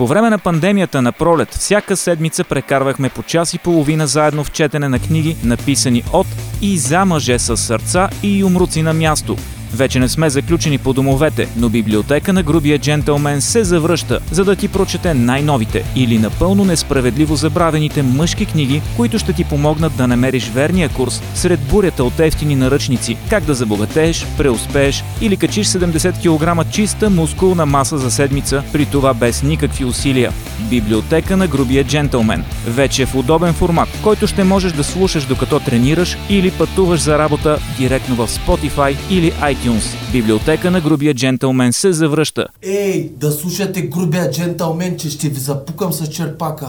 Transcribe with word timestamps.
По 0.00 0.06
време 0.06 0.30
на 0.30 0.38
пандемията 0.38 1.02
на 1.02 1.12
пролет 1.12 1.54
всяка 1.54 1.96
седмица 1.96 2.44
прекарвахме 2.44 3.08
по 3.08 3.22
час 3.22 3.54
и 3.54 3.58
половина 3.58 4.06
заедно 4.06 4.44
в 4.44 4.52
четене 4.52 4.88
на 4.88 4.98
книги, 4.98 5.36
написани 5.44 6.02
от 6.12 6.26
и 6.62 6.78
за 6.78 7.04
мъже 7.04 7.38
с 7.38 7.56
сърца 7.56 8.08
и 8.22 8.38
юмруци 8.38 8.82
на 8.82 8.92
място– 8.92 9.36
вече 9.74 9.98
не 9.98 10.08
сме 10.08 10.30
заключени 10.30 10.78
по 10.78 10.92
домовете, 10.92 11.48
но 11.56 11.68
библиотека 11.68 12.32
на 12.32 12.42
грубия 12.42 12.78
джентълмен 12.78 13.40
се 13.40 13.64
завръща, 13.64 14.20
за 14.30 14.44
да 14.44 14.56
ти 14.56 14.68
прочете 14.68 15.14
най-новите 15.14 15.84
или 15.96 16.18
напълно 16.18 16.64
несправедливо 16.64 17.36
забравените 17.36 18.02
мъжки 18.02 18.46
книги, 18.46 18.82
които 18.96 19.18
ще 19.18 19.32
ти 19.32 19.44
помогнат 19.44 19.96
да 19.96 20.08
намериш 20.08 20.50
верния 20.54 20.88
курс 20.88 21.22
сред 21.34 21.60
бурята 21.60 22.04
от 22.04 22.20
ефтини 22.20 22.56
наръчници, 22.56 23.16
как 23.30 23.44
да 23.44 23.54
забогатееш, 23.54 24.26
преуспееш 24.38 25.04
или 25.20 25.36
качиш 25.36 25.66
70 25.66 26.64
кг 26.64 26.70
чиста 26.70 27.10
мускулна 27.10 27.66
маса 27.66 27.98
за 27.98 28.10
седмица, 28.10 28.62
при 28.72 28.86
това 28.86 29.14
без 29.14 29.42
никакви 29.42 29.84
усилия. 29.84 30.32
Библиотека 30.60 31.36
на 31.36 31.46
грубия 31.46 31.84
джентълмен. 31.84 32.44
Вече 32.66 33.06
в 33.06 33.14
удобен 33.14 33.54
формат, 33.54 33.88
който 34.02 34.26
ще 34.26 34.44
можеш 34.44 34.72
да 34.72 34.84
слушаш 34.84 35.24
докато 35.24 35.60
тренираш 35.60 36.18
или 36.28 36.50
пътуваш 36.50 37.00
за 37.00 37.18
работа 37.18 37.58
директно 37.78 38.14
в 38.14 38.28
Spotify 38.28 38.96
или 39.10 39.32
iTunes 39.32 39.59
iTunes. 39.60 40.12
Библиотека 40.12 40.70
на 40.70 40.80
грубия 40.80 41.14
джентълмен 41.14 41.72
се 41.72 41.92
завръща. 41.92 42.46
Ей, 42.62 43.10
да 43.16 43.30
слушате 43.30 43.82
грубия 43.82 44.30
джентълмен, 44.30 44.96
че 44.96 45.10
ще 45.10 45.28
ви 45.28 45.34
запукам 45.34 45.92
с 45.92 46.08
черпака. 46.08 46.66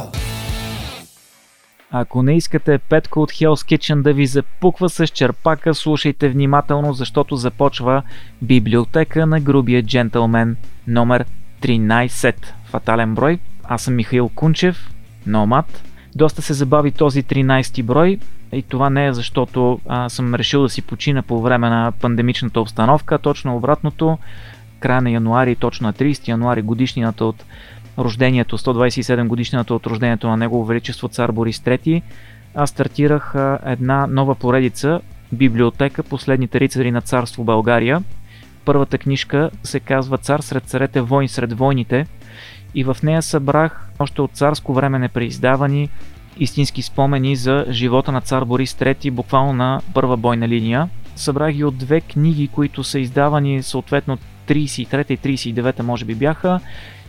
Ако 1.91 2.23
не 2.23 2.37
искате 2.37 2.77
Петко 2.77 3.21
от 3.21 3.31
Hell's 3.31 3.77
Kitchen 3.77 4.01
да 4.01 4.13
ви 4.13 4.25
запуква 4.25 4.89
с 4.89 5.07
черпака, 5.07 5.75
слушайте 5.75 6.29
внимателно, 6.29 6.93
защото 6.93 7.35
започва 7.35 8.03
Библиотека 8.41 9.25
на 9.25 9.39
грубия 9.39 9.83
джентълмен 9.83 10.55
номер 10.87 11.25
13. 11.61 12.35
Фатален 12.65 13.15
брой. 13.15 13.39
Аз 13.63 13.81
съм 13.81 13.95
Михаил 13.95 14.29
Кунчев, 14.29 14.91
Номад. 15.27 15.83
Доста 16.15 16.41
се 16.41 16.53
забави 16.53 16.91
този 16.91 17.23
13 17.23 17.83
брой. 17.83 18.17
И 18.53 18.61
това 18.61 18.89
не 18.89 19.05
е 19.05 19.13
защото 19.13 19.79
а, 19.87 20.09
съм 20.09 20.35
решил 20.35 20.61
да 20.61 20.69
си 20.69 20.81
почина 20.81 21.21
по 21.21 21.41
време 21.41 21.69
на 21.69 21.91
пандемичната 22.01 22.61
обстановка, 22.61 23.19
точно 23.19 23.55
обратното. 23.55 24.17
Края 24.79 25.01
на 25.01 25.11
януари, 25.11 25.55
точно 25.55 25.87
на 25.87 25.93
30 25.93 26.27
януари, 26.27 26.61
годишнината 26.61 27.25
от 27.25 27.45
рождението, 27.97 28.57
127 28.57 29.27
годишнината 29.27 29.73
от 29.73 29.87
рождението 29.87 30.27
на 30.27 30.37
Негово 30.37 30.65
Величество 30.65 31.07
цар 31.07 31.31
Борис 31.31 31.59
III, 31.59 32.01
аз 32.55 32.69
стартирах 32.69 33.35
а, 33.35 33.59
една 33.65 34.07
нова 34.07 34.35
поредица, 34.35 35.01
библиотека 35.31 36.03
Последните 36.03 36.59
рицари 36.59 36.91
на 36.91 37.01
царство 37.01 37.43
България. 37.43 38.03
Първата 38.65 38.97
книжка 38.97 39.49
се 39.63 39.79
казва 39.79 40.17
Цар 40.17 40.39
сред 40.39 40.63
царете, 40.63 41.01
войн 41.01 41.29
сред 41.29 41.53
войните 41.53 42.05
и 42.75 42.83
в 42.83 42.97
нея 43.03 43.21
събрах 43.21 43.89
още 43.99 44.21
от 44.21 44.31
царско 44.31 44.73
време 44.73 44.99
непреиздавани 44.99 45.89
истински 46.37 46.81
спомени 46.81 47.35
за 47.35 47.65
живота 47.69 48.11
на 48.11 48.21
цар 48.21 48.45
Борис 48.45 48.73
III, 48.73 49.11
буквално 49.11 49.53
на 49.53 49.81
първа 49.93 50.17
бойна 50.17 50.47
линия. 50.47 50.89
Събрах 51.15 51.53
ги 51.53 51.63
от 51.63 51.77
две 51.77 52.01
книги, 52.01 52.47
които 52.47 52.83
са 52.83 52.99
издавани 52.99 53.63
съответно 53.63 54.17
33 54.47 55.11
и 55.11 55.37
39 55.37 55.81
може 55.81 56.05
би 56.05 56.15
бяха, 56.15 56.59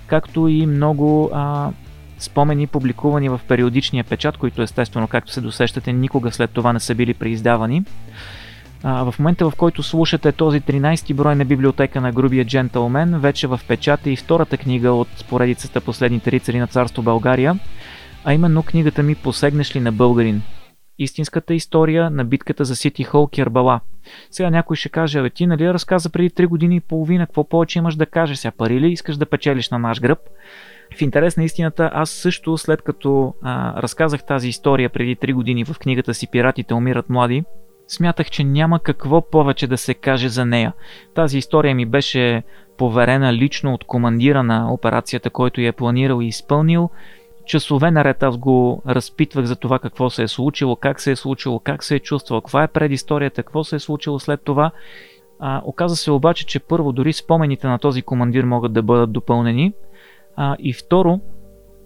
както 0.06 0.48
и 0.48 0.66
много 0.66 1.30
а, 1.32 1.70
спомени, 2.18 2.66
публикувани 2.66 3.28
в 3.28 3.40
периодичния 3.48 4.04
печат, 4.04 4.36
които 4.36 4.62
естествено, 4.62 5.08
както 5.08 5.32
се 5.32 5.40
досещате, 5.40 5.92
никога 5.92 6.32
след 6.32 6.50
това 6.50 6.72
не 6.72 6.80
са 6.80 6.94
били 6.94 7.14
преиздавани. 7.14 7.82
А, 8.84 9.10
в 9.10 9.18
момента, 9.18 9.50
в 9.50 9.56
който 9.56 9.82
слушате 9.82 10.32
този 10.32 10.60
13-ти 10.60 11.14
брой 11.14 11.36
на 11.36 11.44
библиотека 11.44 12.00
на 12.00 12.12
Грубия 12.12 12.44
джентълмен, 12.44 13.18
вече 13.18 13.46
в 13.46 13.60
печата 13.68 14.10
и 14.10 14.16
втората 14.16 14.56
книга 14.56 14.92
от 14.92 15.24
поредицата 15.28 15.80
Последните 15.80 16.32
рицари 16.32 16.58
на 16.58 16.66
царство 16.66 17.02
България, 17.02 17.58
а 18.24 18.34
именно 18.34 18.62
книгата 18.62 19.02
ми 19.02 19.14
Посегнеш 19.14 19.76
ли 19.76 19.80
на 19.80 19.92
българин? 19.92 20.42
Истинската 20.98 21.54
история 21.54 22.10
на 22.10 22.24
битката 22.24 22.64
за 22.64 22.76
Сити 22.76 23.04
Хол 23.04 23.28
Кербала. 23.28 23.80
Сега 24.30 24.50
някой 24.50 24.76
ще 24.76 24.88
каже, 24.88 25.18
абе 25.18 25.30
ти 25.30 25.46
нали 25.46 25.74
разказа 25.74 26.10
преди 26.10 26.30
3 26.30 26.46
години 26.46 26.76
и 26.76 26.80
половина, 26.80 27.26
какво 27.26 27.48
повече 27.48 27.78
имаш 27.78 27.96
да 27.96 28.06
кажеш 28.06 28.38
сега, 28.38 28.52
пари 28.52 28.80
ли 28.80 28.92
искаш 28.92 29.16
да 29.16 29.26
печелиш 29.26 29.70
на 29.70 29.78
наш 29.78 30.00
гръб? 30.00 30.18
В 30.98 31.02
интерес 31.02 31.36
на 31.36 31.44
истината, 31.44 31.90
аз 31.94 32.10
също 32.10 32.58
след 32.58 32.82
като 32.82 33.34
а, 33.42 33.82
разказах 33.82 34.26
тази 34.26 34.48
история 34.48 34.90
преди 34.90 35.16
3 35.16 35.32
години 35.32 35.64
в 35.64 35.78
книгата 35.78 36.14
си 36.14 36.26
Пиратите 36.30 36.74
умират 36.74 37.10
млади, 37.10 37.44
смятах, 37.92 38.30
че 38.30 38.44
няма 38.44 38.80
какво 38.80 39.30
повече 39.30 39.66
да 39.66 39.78
се 39.78 39.94
каже 39.94 40.28
за 40.28 40.44
нея. 40.44 40.72
Тази 41.14 41.38
история 41.38 41.74
ми 41.74 41.86
беше 41.86 42.42
поверена 42.76 43.32
лично 43.32 43.74
от 43.74 43.84
командира 43.84 44.42
на 44.42 44.72
операцията, 44.72 45.30
който 45.30 45.60
я 45.60 45.68
е 45.68 45.72
планирал 45.72 46.20
и 46.22 46.26
изпълнил 46.26 46.90
часове 47.44 47.90
наред 47.90 48.22
аз 48.22 48.36
го 48.36 48.82
разпитвах 48.86 49.44
за 49.44 49.56
това 49.56 49.78
какво 49.78 50.10
се 50.10 50.22
е 50.22 50.28
случило, 50.28 50.76
как 50.76 51.00
се 51.00 51.10
е 51.10 51.16
случило, 51.16 51.58
как 51.58 51.84
се 51.84 51.94
е 51.94 51.98
чувствал, 51.98 52.40
каква 52.40 52.62
е 52.62 52.68
предисторията, 52.68 53.42
какво 53.42 53.64
се 53.64 53.76
е 53.76 53.78
случило 53.78 54.18
след 54.18 54.40
това. 54.44 54.70
А, 55.40 55.62
оказа 55.64 55.96
се 55.96 56.10
обаче, 56.10 56.46
че 56.46 56.60
първо 56.60 56.92
дори 56.92 57.12
спомените 57.12 57.66
на 57.66 57.78
този 57.78 58.02
командир 58.02 58.44
могат 58.44 58.72
да 58.72 58.82
бъдат 58.82 59.12
допълнени. 59.12 59.72
А, 60.36 60.56
и 60.58 60.72
второ, 60.72 61.20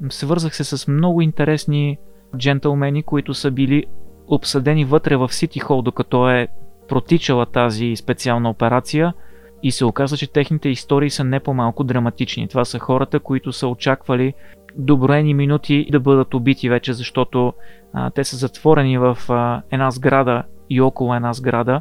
свързах 0.09 0.57
се 0.57 0.65
с 0.65 0.89
много 0.89 1.21
интересни 1.21 1.99
джентълмени, 2.37 3.03
които 3.03 3.35
са 3.35 3.51
били 3.51 3.85
обсъдени 4.29 4.85
вътре 4.85 5.17
в 5.17 5.33
Сити 5.33 5.59
Хол, 5.59 5.83
докато 5.83 6.31
е 6.31 6.49
протичала 6.89 7.47
тази 7.47 7.97
специална 7.97 8.51
операция 8.51 9.15
и 9.63 9.73
се 9.73 9.85
оказа, 9.85 10.17
че 10.17 10.33
техните 10.33 10.69
истории 10.69 11.11
са 11.11 11.25
не 11.25 11.41
по-малко 11.41 11.85
драматични. 11.85 12.49
Това 12.49 12.65
са 12.65 12.79
хората, 12.79 13.21
които 13.21 13.53
са 13.53 13.69
очаквали 13.69 14.35
доброени 14.77 15.35
минути 15.35 15.87
да 15.91 16.01
бъдат 16.01 16.35
убити 16.35 16.69
вече, 16.69 16.93
защото 16.93 17.53
а, 17.93 18.11
те 18.11 18.25
са 18.25 18.37
затворени 18.37 18.99
в 18.99 19.19
а, 19.29 19.63
една 19.71 19.91
сграда 19.91 20.43
и 20.71 20.81
около 20.81 21.15
една 21.15 21.33
сграда, 21.33 21.81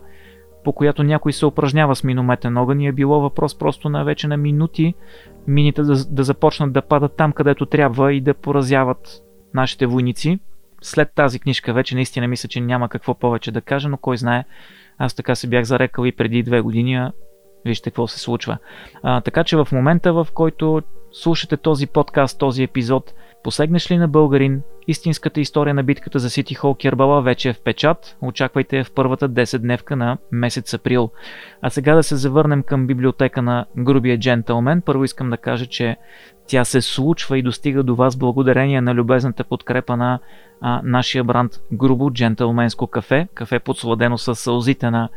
по 0.64 0.74
която 0.74 1.04
някой 1.04 1.34
се 1.34 1.46
упражнява 1.46 1.96
с 1.96 2.04
минометен 2.04 2.58
огън 2.58 2.82
и 2.82 2.88
е 2.88 2.92
било 2.92 3.22
въпрос 3.22 3.58
просто 3.58 3.90
на 3.90 4.04
вече 4.04 4.28
на 4.28 4.38
минути 4.38 4.94
мините 5.48 5.82
да, 5.82 6.06
да 6.06 6.24
започнат 6.24 6.74
да 6.74 6.82
падат 6.82 7.16
там, 7.18 7.32
където 7.32 7.66
трябва 7.66 8.14
и 8.14 8.22
да 8.22 8.34
поразяват 8.34 9.22
нашите 9.54 9.86
войници. 9.86 10.40
След 10.86 11.12
тази 11.16 11.40
книжка 11.40 11.74
вече 11.74 11.96
наистина 11.96 12.28
мисля, 12.28 12.50
че 12.50 12.62
няма 12.62 12.90
какво 12.90 13.14
повече 13.14 13.52
да 13.52 13.62
кажа, 13.62 13.90
но 13.90 13.98
кой 13.98 14.18
знае, 14.18 14.44
аз 14.98 15.14
така 15.14 15.36
се 15.36 15.48
бях 15.48 15.64
зарекал 15.64 16.06
и 16.06 16.12
преди 16.12 16.44
две 16.44 16.62
години, 16.62 17.10
вижте 17.66 17.90
какво 17.90 18.08
се 18.08 18.20
случва. 18.20 18.58
А, 19.04 19.22
така 19.22 19.44
че 19.44 19.58
в 19.58 19.68
момента, 19.72 20.14
в 20.14 20.28
който 20.34 20.82
слушате 21.12 21.58
този 21.58 21.88
подкаст, 21.88 22.40
този 22.40 22.64
епизод, 22.64 23.14
посегнеш 23.44 23.92
ли 23.92 23.98
на 23.98 24.08
българин, 24.08 24.62
истинската 24.88 25.42
история 25.42 25.74
на 25.74 25.84
битката 25.84 26.20
за 26.20 26.30
Сити 26.30 26.56
Хол 26.56 26.76
Кербала 26.76 27.22
вече 27.22 27.50
е 27.50 27.54
в 27.54 27.62
печат, 27.62 28.18
очаквайте 28.22 28.84
в 28.84 28.92
първата 28.92 29.30
10 29.30 29.58
дневка 29.58 29.96
на 29.96 30.18
месец 30.32 30.74
април. 30.74 31.10
А 31.62 31.70
сега 31.70 31.96
да 31.96 32.04
се 32.04 32.16
завърнем 32.16 32.64
към 32.64 32.88
библиотека 32.88 33.42
на 33.42 33.66
Грубия 33.78 34.20
джентълмен. 34.20 34.82
Първо 34.82 35.04
искам 35.04 35.30
да 35.30 35.38
кажа, 35.38 35.66
че 35.66 35.98
тя 36.48 36.66
се 36.66 36.82
случва 36.82 37.38
и 37.38 37.42
достига 37.42 37.84
до 37.84 37.96
вас 37.96 38.18
благодарение 38.18 38.82
на 38.82 38.94
любезната 38.94 39.44
подкрепа 39.44 39.98
на 39.98 40.20
а, 40.62 40.82
нашия 40.84 41.24
бранд 41.24 41.52
Грубо 41.74 42.12
джентълменско 42.12 42.88
кафе, 42.88 43.28
кафе 43.34 43.60
подсладено 43.60 44.18
с 44.18 44.36
сълзите 44.36 44.92
на 44.92 45.10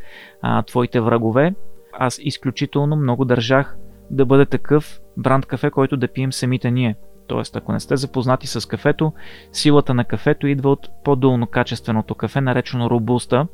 а, 0.43 0.63
твоите 0.63 1.01
врагове. 1.01 1.55
Аз 1.93 2.19
изключително 2.23 2.97
много 2.97 3.25
държах 3.25 3.77
да 4.11 4.27
бъде 4.27 4.47
такъв 4.47 5.01
бранд 5.17 5.47
кафе, 5.47 5.71
който 5.71 5.97
да 5.97 6.09
пием 6.09 6.33
самите 6.33 6.71
ние. 6.71 6.97
Тоест, 7.29 7.57
ако 7.57 7.73
не 7.73 7.81
сте 7.81 7.97
запознати 7.97 8.47
с 8.47 8.69
кафето, 8.69 9.13
силата 9.53 9.95
на 9.95 10.05
кафето 10.05 10.47
идва 10.47 10.71
от 10.71 10.89
по-дълно 11.05 11.47
качественото 11.47 12.15
кафе, 12.15 12.41
наречено 12.41 12.91
робуста. 12.91 13.47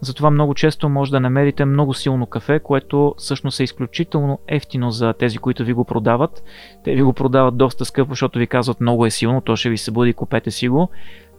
Затова 0.00 0.30
много 0.30 0.54
често 0.54 0.88
може 0.88 1.10
да 1.10 1.20
намерите 1.20 1.64
много 1.64 1.94
силно 1.94 2.26
кафе, 2.26 2.58
което 2.58 3.14
всъщност 3.18 3.60
е 3.60 3.62
изключително 3.62 4.38
ефтино 4.48 4.90
за 4.90 5.12
тези, 5.12 5.38
които 5.38 5.64
ви 5.64 5.72
го 5.72 5.84
продават. 5.84 6.42
Те 6.84 6.94
ви 6.94 7.02
го 7.02 7.12
продават 7.12 7.56
доста 7.56 7.84
скъпо, 7.84 8.10
защото 8.10 8.38
ви 8.38 8.46
казват 8.46 8.80
много 8.80 9.06
е 9.06 9.10
силно, 9.10 9.40
то 9.40 9.56
ще 9.56 9.70
ви 9.70 9.78
се 9.78 9.90
буди, 9.90 10.12
купете 10.12 10.50
си 10.50 10.68
го. 10.68 10.88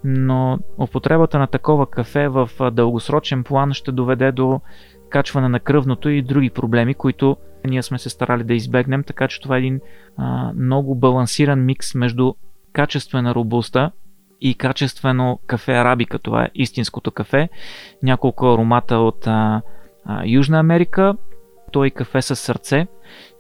Но 0.03 0.59
употребата 0.77 1.39
на 1.39 1.47
такова 1.47 1.87
кафе 1.87 2.27
в 2.27 2.49
дългосрочен 2.71 3.43
план 3.43 3.73
ще 3.73 3.91
доведе 3.91 4.31
до 4.31 4.61
качване 5.09 5.49
на 5.49 5.59
кръвното 5.59 6.09
и 6.09 6.21
други 6.21 6.49
проблеми, 6.49 6.93
които 6.93 7.37
ние 7.67 7.83
сме 7.83 7.99
се 7.99 8.09
старали 8.09 8.43
да 8.43 8.53
избегнем, 8.53 9.03
така 9.03 9.27
че 9.27 9.41
това 9.41 9.55
е 9.55 9.59
един 9.59 9.79
а, 10.17 10.53
много 10.55 10.95
балансиран 10.95 11.65
микс 11.65 11.95
между 11.95 12.33
качествена 12.73 13.35
робуста 13.35 13.91
и 14.41 14.55
качествено 14.55 15.39
кафе 15.47 15.71
арабика. 15.71 16.19
Това 16.19 16.43
е 16.43 16.51
истинското 16.55 17.11
кафе. 17.11 17.49
Няколко 18.03 18.53
аромата 18.53 18.97
от 18.97 19.27
а, 19.27 19.61
а, 20.05 20.23
Южна 20.25 20.59
Америка, 20.59 21.15
той 21.71 21.89
кафе 21.89 22.21
с 22.21 22.35
сърце, 22.35 22.87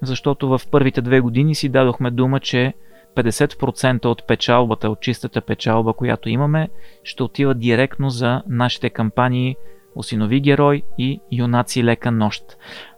защото 0.01 0.49
в 0.49 0.61
първите 0.71 1.01
две 1.01 1.19
години 1.19 1.55
си 1.55 1.69
дадохме 1.69 2.11
дума, 2.11 2.39
че 2.39 2.73
50% 3.15 4.05
от 4.05 4.27
печалбата, 4.27 4.89
от 4.89 5.01
чистата 5.01 5.41
печалба, 5.41 5.93
която 5.93 6.29
имаме, 6.29 6.69
ще 7.03 7.23
отива 7.23 7.55
директно 7.55 8.09
за 8.09 8.41
нашите 8.47 8.89
кампании 8.89 9.55
Осинови 9.95 10.39
герой 10.39 10.83
и 10.97 11.21
Юнаци 11.31 11.83
лека 11.83 12.11
нощ. 12.11 12.43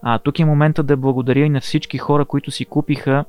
А 0.01 0.19
тук 0.19 0.39
е 0.39 0.45
момента 0.45 0.83
да 0.83 0.97
благодаря 0.97 1.45
и 1.45 1.49
на 1.49 1.61
всички 1.61 1.97
хора, 1.97 2.25
които 2.25 2.51
си 2.51 2.65
купиха 2.65 3.25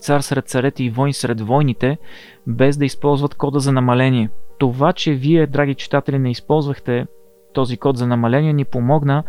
цар 0.00 0.20
сред 0.20 0.48
царете 0.48 0.84
и 0.84 0.90
войн 0.90 1.12
сред 1.12 1.40
войните, 1.40 1.98
без 2.46 2.76
да 2.76 2.84
използват 2.84 3.34
кода 3.34 3.60
за 3.60 3.72
намаление. 3.72 4.30
Това, 4.58 4.92
че 4.92 5.12
вие, 5.12 5.46
драги 5.46 5.74
читатели, 5.74 6.18
не 6.18 6.30
използвахте 6.30 7.06
този 7.52 7.76
код 7.76 7.96
за 7.96 8.06
намаление, 8.06 8.52
ни 8.52 8.64
помогна 8.64 9.24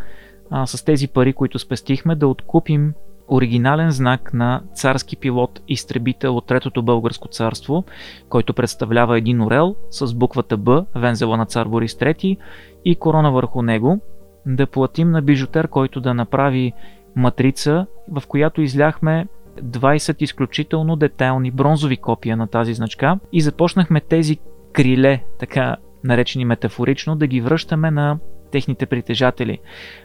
а, 0.50 0.66
с 0.66 0.86
тези 0.86 1.08
пари, 1.08 1.34
които 1.34 1.60
спестихме, 1.60 2.16
да 2.16 2.28
откупим 2.28 2.94
оригинален 3.32 3.92
знак 3.92 4.34
на 4.34 4.62
царски 4.74 5.16
пилот 5.16 5.62
изтребител 5.68 6.38
от 6.38 6.46
Третото 6.46 6.84
българско 6.84 7.28
царство, 7.28 7.84
който 8.30 8.54
представлява 8.54 9.18
един 9.18 9.42
орел 9.42 9.76
с 9.90 10.14
буквата 10.14 10.58
Б, 10.58 10.86
вензела 10.96 11.38
на 11.38 11.46
цар 11.46 11.68
Борис 11.68 11.94
III 11.94 12.38
и 12.86 12.96
корона 12.96 13.32
върху 13.32 13.62
него, 13.62 14.00
да 14.46 14.68
платим 14.68 15.12
на 15.12 15.22
бижутер, 15.22 15.68
който 15.68 16.02
да 16.02 16.14
направи 16.14 16.74
матрица, 17.16 17.86
в 18.12 18.24
която 18.28 18.62
изляхме 18.62 19.28
20 19.64 20.24
изключително 20.24 20.96
детайлни 20.96 21.52
бронзови 21.52 21.98
копия 21.98 22.38
на 22.38 22.48
тази 22.48 22.74
значка 22.74 23.20
и 23.32 23.42
започнахме 23.42 24.02
тези 24.02 24.38
криле, 24.74 25.24
така 25.40 25.76
наречени 26.04 26.46
метафорично, 26.46 27.16
да 27.16 27.28
ги 27.28 27.42
връщаме 27.42 27.92
на 27.92 28.20
техните 28.52 28.86
притежатели. 28.86 29.60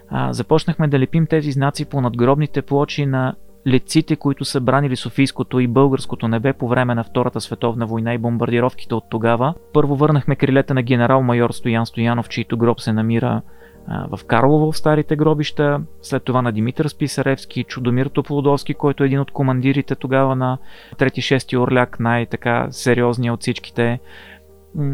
А, 0.09 0.33
започнахме 0.33 0.87
да 0.87 0.99
лепим 0.99 1.27
тези 1.27 1.51
знаци 1.51 1.85
по 1.85 2.01
надгробните 2.01 2.61
плочи 2.61 3.05
на 3.05 3.35
леците, 3.67 4.15
които 4.15 4.45
са 4.45 4.61
бранили 4.61 4.95
Софийското 4.95 5.59
и 5.59 5.67
българското 5.67 6.27
небе 6.27 6.53
по 6.53 6.67
време 6.67 6.95
на 6.95 7.03
Втората 7.03 7.41
световна 7.41 7.85
война 7.85 8.13
и 8.13 8.17
бомбардировките 8.17 8.95
от 8.95 9.03
тогава. 9.09 9.53
Първо 9.73 9.95
върнахме 9.95 10.35
крилета 10.35 10.73
на 10.73 10.81
генерал-майор 10.81 11.51
Стоян 11.51 11.85
Стоянов, 11.85 12.29
чийто 12.29 12.57
гроб 12.57 12.79
се 12.79 12.93
намира 12.93 13.41
в 13.87 14.19
Карлово 14.27 14.71
в 14.71 14.77
старите 14.77 15.15
гробища, 15.15 15.81
след 16.01 16.23
това 16.23 16.41
на 16.41 16.51
Димитър 16.51 16.87
Списаревски, 16.87 17.63
Чудомир 17.63 18.05
Топлодовски, 18.05 18.73
който 18.73 19.03
е 19.03 19.05
един 19.05 19.19
от 19.19 19.31
командирите 19.31 19.95
тогава 19.95 20.35
на 20.35 20.57
3-6 20.97 21.59
Орляк, 21.59 21.99
най-така 21.99 22.67
сериозния 22.71 23.33
от 23.33 23.41
всичките. 23.41 23.99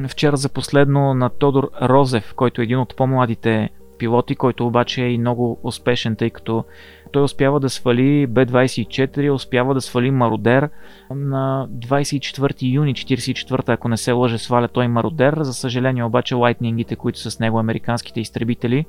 Вчера 0.08 0.38
за 0.38 0.50
последно 0.50 1.14
на 1.14 1.30
Тодор 1.30 1.72
Розев, 1.82 2.34
който 2.36 2.62
е 2.62 2.64
един 2.64 2.80
от 2.80 2.96
по-младите 2.96 3.70
пилоти, 3.98 4.36
който 4.36 4.68
обаче 4.68 5.04
е 5.04 5.12
и 5.12 5.18
много 5.18 5.60
успешен, 5.64 6.16
тъй 6.16 6.30
като 6.30 6.66
той 7.12 7.24
успява 7.24 7.60
да 7.60 7.70
свали 7.70 8.28
Б-24, 8.28 9.34
успява 9.34 9.74
да 9.74 9.82
свали 9.82 10.12
Мародер 10.12 10.70
на 11.16 11.68
24 11.70 12.74
юни 12.74 12.94
44 12.94 13.70
ако 13.70 13.88
не 13.88 13.98
се 13.98 14.12
лъже, 14.12 14.38
сваля 14.38 14.68
той 14.68 14.88
Мародер. 14.88 15.38
За 15.42 15.54
съжаление 15.54 16.04
обаче 16.04 16.36
лайтнингите, 16.36 16.96
които 16.96 17.20
са 17.20 17.32
с 17.32 17.40
него 17.40 17.60
американските 17.60 18.22
изтребители, 18.22 18.86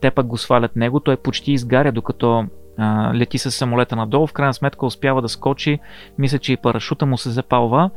те 0.00 0.10
пък 0.10 0.26
го 0.26 0.38
свалят 0.38 0.76
него. 0.76 1.00
Той 1.00 1.16
почти 1.16 1.52
изгаря, 1.52 1.92
докато 1.92 2.46
а, 2.78 3.14
лети 3.14 3.38
с 3.38 3.50
самолета 3.50 3.96
надолу. 3.96 4.26
В 4.26 4.32
крайна 4.32 4.54
сметка 4.54 4.86
успява 4.86 5.22
да 5.22 5.28
скочи. 5.28 5.78
Мисля, 6.18 6.38
че 6.38 6.52
и 6.52 6.56
парашута 6.56 7.06
му 7.06 7.18
се 7.18 7.30
запалва. 7.30 7.90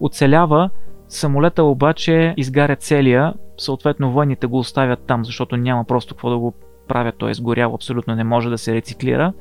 Оцелява, 0.00 0.70
Самолета 1.14 1.64
обаче 1.64 2.34
изгаря 2.36 2.76
целия, 2.76 3.34
съответно 3.58 4.12
военните 4.12 4.46
го 4.46 4.58
оставят 4.58 5.00
там, 5.06 5.24
защото 5.24 5.56
няма 5.56 5.84
просто 5.84 6.14
какво 6.14 6.30
да 6.30 6.38
го 6.38 6.54
правят, 6.88 7.14
той 7.18 7.30
е 7.30 7.34
сгорял, 7.34 7.74
абсолютно 7.74 8.14
не 8.14 8.24
може 8.24 8.50
да 8.50 8.58
се 8.58 8.74
рециклира. 8.74 9.32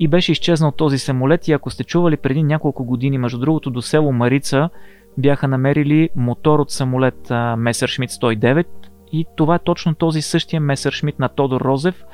И 0.00 0.08
беше 0.08 0.32
изчезнал 0.32 0.72
този 0.72 0.98
самолет 0.98 1.48
и 1.48 1.52
ако 1.52 1.70
сте 1.70 1.84
чували 1.84 2.16
преди 2.16 2.42
няколко 2.42 2.84
години, 2.84 3.18
между 3.18 3.38
другото 3.38 3.70
до 3.70 3.82
село 3.82 4.12
Марица, 4.12 4.68
бяха 5.18 5.48
намерили 5.48 6.10
мотор 6.16 6.58
от 6.58 6.70
самолет 6.70 7.28
Messerschmitt 7.28 8.20
109 8.20 8.66
и 9.12 9.26
това 9.36 9.54
е 9.54 9.64
точно 9.64 9.94
този 9.94 10.22
същия 10.22 10.60
Messerschmitt 10.60 11.18
на 11.18 11.28
Тодор 11.28 11.60
Розев, 11.60 12.04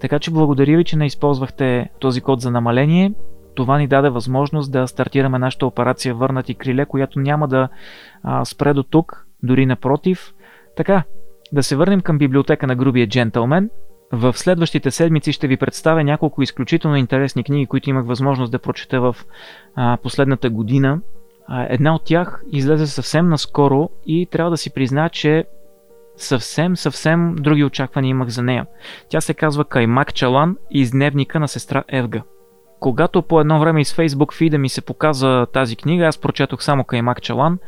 така 0.00 0.18
че 0.18 0.30
благодаря 0.30 0.76
ви, 0.76 0.84
че 0.84 0.96
не 0.96 1.06
използвахте 1.06 1.90
този 1.98 2.20
код 2.20 2.40
за 2.40 2.50
намаление. 2.50 3.12
Това 3.54 3.78
ни 3.78 3.86
даде 3.86 4.08
възможност 4.08 4.72
да 4.72 4.86
стартираме 4.86 5.38
нашата 5.38 5.66
операция 5.66 6.14
Върнати 6.14 6.54
криле, 6.54 6.86
която 6.86 7.20
няма 7.20 7.48
да 7.48 7.68
а, 8.22 8.44
спре 8.44 8.74
до 8.74 8.82
тук, 8.82 9.26
дори 9.42 9.66
напротив. 9.66 10.34
Така, 10.76 11.02
да 11.52 11.62
се 11.62 11.76
върнем 11.76 12.00
към 12.00 12.18
библиотека 12.18 12.66
на 12.66 12.76
грубия 12.76 13.08
джентълмен. 13.08 13.70
В 14.12 14.38
следващите 14.38 14.90
седмици 14.90 15.32
ще 15.32 15.48
ви 15.48 15.56
представя 15.56 16.04
няколко 16.04 16.42
изключително 16.42 16.96
интересни 16.96 17.44
книги, 17.44 17.66
които 17.66 17.90
имах 17.90 18.06
възможност 18.06 18.52
да 18.52 18.58
прочета 18.58 19.00
в 19.00 19.16
а, 19.74 19.98
последната 20.02 20.50
година. 20.50 21.00
А, 21.46 21.66
една 21.70 21.94
от 21.94 22.04
тях 22.04 22.42
излезе 22.52 22.86
съвсем 22.86 23.28
наскоро 23.28 23.90
и 24.06 24.26
трябва 24.30 24.50
да 24.50 24.56
си 24.56 24.74
призная, 24.74 25.10
че 25.10 25.44
съвсем, 26.16 26.76
съвсем 26.76 27.34
други 27.34 27.64
очаквания 27.64 28.10
имах 28.10 28.28
за 28.28 28.42
нея. 28.42 28.66
Тя 29.08 29.20
се 29.20 29.34
казва 29.34 29.64
Каймак 29.64 30.14
Чалан 30.14 30.56
из 30.70 30.90
дневника 30.90 31.40
на 31.40 31.48
сестра 31.48 31.84
Евга. 31.88 32.22
Когато 32.80 33.22
по 33.22 33.40
едно 33.40 33.60
време 33.60 33.80
из 33.80 33.96
Facebook 33.96 34.34
фида 34.34 34.58
ми 34.58 34.68
се 34.68 34.80
показа 34.80 35.46
тази 35.46 35.76
книга, 35.76 36.06
аз 36.06 36.18
прочетох 36.18 36.62
само 36.62 36.84
Каймак 36.84 37.22
Чалан 37.22 37.58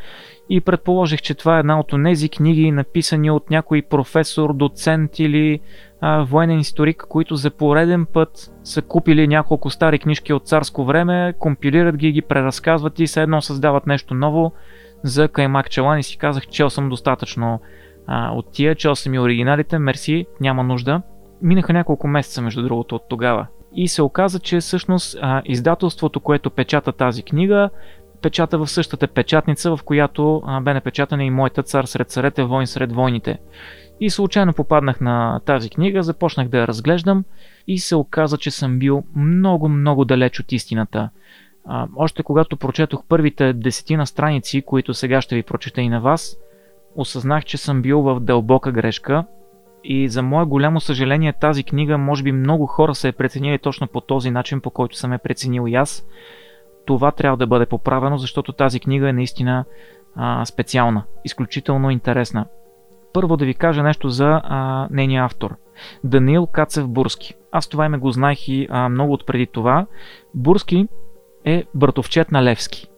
и 0.51 0.61
предположих, 0.61 1.23
че 1.23 1.35
това 1.35 1.57
е 1.57 1.61
една 1.61 1.81
от 1.81 1.93
тези 2.05 2.29
книги, 2.29 2.71
написани 2.71 3.31
от 3.31 3.51
някой 3.51 3.83
професор, 3.83 4.55
доцент 4.55 5.19
или 5.19 5.61
а, 6.01 6.23
военен 6.23 6.59
историк, 6.59 7.05
които 7.09 7.37
за 7.37 7.51
пореден 7.51 8.07
път 8.07 8.53
са 8.65 8.83
купили 8.83 9.29
няколко 9.29 9.71
стари 9.71 9.99
книжки 9.99 10.33
от 10.33 10.47
царско 10.47 10.85
време, 10.85 11.35
компилират 11.39 11.97
ги, 11.97 12.13
ги 12.13 12.23
преразказват 12.23 13.01
и 13.01 13.07
все 13.07 13.23
едно 13.23 13.43
създават 13.43 13.87
нещо 13.87 14.15
ново 14.15 14.53
за 15.03 15.29
Каймак 15.29 15.71
Чалан 15.71 15.99
и 15.99 16.03
си 16.03 16.19
казах, 16.19 16.47
чел 16.47 16.71
съм 16.71 16.89
достатъчно 16.89 17.61
а, 18.07 18.33
от 18.33 18.53
тия, 18.53 18.75
чел 18.75 18.95
съм 18.95 19.15
и 19.15 19.19
оригиналите, 19.19 19.79
мерси, 19.79 20.27
няма 20.41 20.63
нужда. 20.63 21.03
Минаха 21.43 21.73
няколко 21.73 22.09
месеца, 22.09 22.43
между 22.43 22.63
другото, 22.63 22.95
от 22.95 23.03
тогава. 23.09 23.47
И 23.75 23.89
се 23.89 24.03
оказа, 24.03 24.39
че 24.39 24.61
всъщност 24.61 25.19
а, 25.21 25.43
издателството, 25.45 26.21
което 26.21 26.51
печата 26.51 26.93
тази 26.93 27.23
книга, 27.23 27.71
печата 28.23 28.59
в 28.59 28.67
същата 28.67 29.09
печатница, 29.09 29.77
в 29.77 29.83
която 29.85 30.43
а, 30.47 30.61
бе 30.61 30.75
напечатана 30.75 31.25
и 31.25 31.31
моята 31.31 31.63
цар 31.63 31.85
сред 31.85 32.11
царете, 32.11 32.43
войн 32.43 32.67
сред 32.67 32.93
войните. 32.93 33.39
И 34.01 34.11
случайно 34.11 34.53
попаднах 34.53 35.01
на 35.01 35.41
тази 35.45 35.71
книга, 35.71 36.03
започнах 36.03 36.49
да 36.49 36.59
я 36.59 36.67
разглеждам 36.67 37.25
и 37.67 37.79
се 37.79 37.97
оказа, 37.97 38.39
че 38.39 38.51
съм 38.51 38.79
бил 38.79 39.05
много, 39.17 39.69
много 39.69 40.05
далеч 40.05 40.41
от 40.41 40.53
истината. 40.53 41.11
А, 41.65 41.87
още 41.97 42.23
когато 42.23 42.57
прочетох 42.57 43.05
първите 43.09 43.53
десетина 43.53 44.07
страници, 44.07 44.63
които 44.63 44.95
сега 44.95 45.21
ще 45.21 45.35
ви 45.35 45.43
прочета 45.43 45.81
и 45.81 45.89
на 45.89 46.01
вас, 46.01 46.37
осъзнах, 46.97 47.45
че 47.45 47.57
съм 47.57 47.83
бил 47.83 48.03
в 48.03 48.21
дълбока 48.21 48.73
грешка 48.73 49.25
и 49.85 50.09
за 50.09 50.23
мое 50.23 50.45
голямо 50.45 50.81
съжаление 50.81 51.33
тази 51.33 51.65
книга, 51.65 51.99
може 51.99 52.23
би 52.23 52.33
много 52.33 52.67
хора 52.67 52.95
са 52.95 53.09
е 53.09 53.13
преценили 53.13 53.59
точно 53.59 53.89
по 53.89 54.01
този 54.01 54.31
начин, 54.31 54.61
по 54.61 54.71
който 54.71 54.97
съм 54.97 55.13
е 55.13 55.19
преценил 55.19 55.65
и 55.69 55.75
аз. 55.75 56.07
Това 56.87 57.11
трябва 57.11 57.37
да 57.37 57.47
бъде 57.47 57.67
поправено, 57.67 58.19
защото 58.19 58.53
тази 58.53 58.81
книга 58.81 59.09
е 59.09 59.13
наистина 59.13 59.65
а, 60.17 60.45
специална, 60.45 61.05
изключително 61.25 61.91
интересна. 61.91 62.47
Първо 63.13 63.37
да 63.37 63.45
ви 63.45 63.55
кажа 63.55 63.83
нещо 63.83 64.09
за 64.09 64.41
а, 64.45 64.89
нейния 64.91 65.25
автор. 65.25 65.57
Даниил 66.05 66.47
Кацев 66.47 66.89
Бурски. 66.89 67.35
Аз 67.53 67.69
това 67.69 67.87
име 67.87 67.99
го 67.99 68.11
знаех 68.11 68.49
и 68.49 68.69
а, 68.71 68.89
много 68.89 69.13
отпреди 69.13 69.47
това. 69.47 69.87
Бурски 70.35 70.89
е 71.45 71.65
братовчет 71.75 72.33
на 72.33 72.43
Левски. 72.43 72.89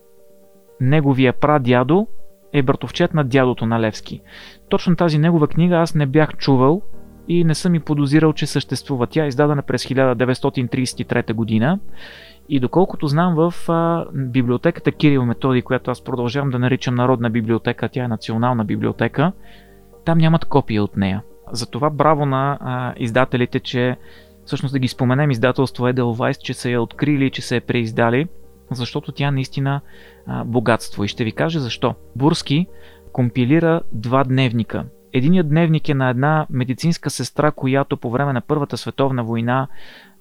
Неговия 0.80 1.32
прадядо 1.32 2.06
е 2.52 2.62
братовчет 2.62 3.14
на 3.14 3.24
дядото 3.24 3.66
на 3.66 3.80
Левски. 3.80 4.20
Точно 4.68 4.96
тази 4.96 5.18
негова 5.18 5.48
книга 5.48 5.76
аз 5.76 5.94
не 5.94 6.06
бях 6.06 6.36
чувал 6.36 6.82
и 7.28 7.44
не 7.44 7.54
съм 7.54 7.74
и 7.74 7.80
подозирал, 7.80 8.32
че 8.32 8.46
съществува. 8.46 9.06
Тя 9.06 9.24
е 9.24 9.28
издадена 9.28 9.62
през 9.62 9.84
1933 9.84 11.32
година 11.32 11.78
и 12.48 12.60
доколкото 12.60 13.06
знам 13.06 13.34
в 13.34 13.54
а, 13.68 14.06
библиотеката 14.14 14.92
Кирил 14.92 15.24
Методи, 15.24 15.62
която 15.62 15.90
аз 15.90 16.04
продължавам 16.04 16.50
да 16.50 16.58
наричам 16.58 16.94
Народна 16.94 17.30
библиотека, 17.30 17.88
тя 17.88 18.04
е 18.04 18.08
национална 18.08 18.64
библиотека, 18.64 19.32
там 20.04 20.18
нямат 20.18 20.44
копия 20.44 20.84
от 20.84 20.96
нея. 20.96 21.22
Затова 21.52 21.90
браво 21.90 22.26
на 22.26 22.58
а, 22.60 22.94
издателите, 22.96 23.60
че 23.60 23.96
всъщност 24.44 24.72
да 24.72 24.78
ги 24.78 24.88
споменем 24.88 25.30
издателство 25.30 25.88
Edelweiss, 25.88 26.38
че 26.38 26.54
са 26.54 26.70
я 26.70 26.82
открили, 26.82 27.30
че 27.30 27.42
са 27.42 27.54
я 27.54 27.60
преиздали, 27.60 28.28
защото 28.74 29.12
тя 29.12 29.30
наистина 29.30 29.80
а, 30.26 30.44
богатство. 30.44 31.04
И 31.04 31.08
ще 31.08 31.24
ви 31.24 31.32
кажа 31.32 31.60
защо. 31.60 31.94
Бурски 32.16 32.66
компилира 33.12 33.80
два 33.92 34.24
дневника. 34.24 34.84
Единият 35.12 35.48
дневник 35.48 35.88
е 35.88 35.94
на 35.94 36.10
една 36.10 36.46
медицинска 36.50 37.10
сестра, 37.10 37.50
която 37.50 37.96
по 37.96 38.10
време 38.10 38.32
на 38.32 38.40
Първата 38.40 38.76
световна 38.76 39.24
война 39.24 39.68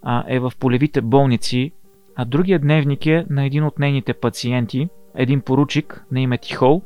а, 0.02 0.24
е 0.28 0.40
в 0.40 0.54
полевите 0.60 1.02
болници, 1.02 1.72
а 2.16 2.26
другият 2.26 2.62
дневник 2.62 3.06
е 3.06 3.26
на 3.30 3.46
един 3.46 3.64
от 3.64 3.80
нейните 3.80 4.14
пациенти, 4.14 4.90
един 5.16 5.42
поручик 5.42 6.06
на 6.12 6.22
име 6.22 6.38
Тихол, 6.38 6.82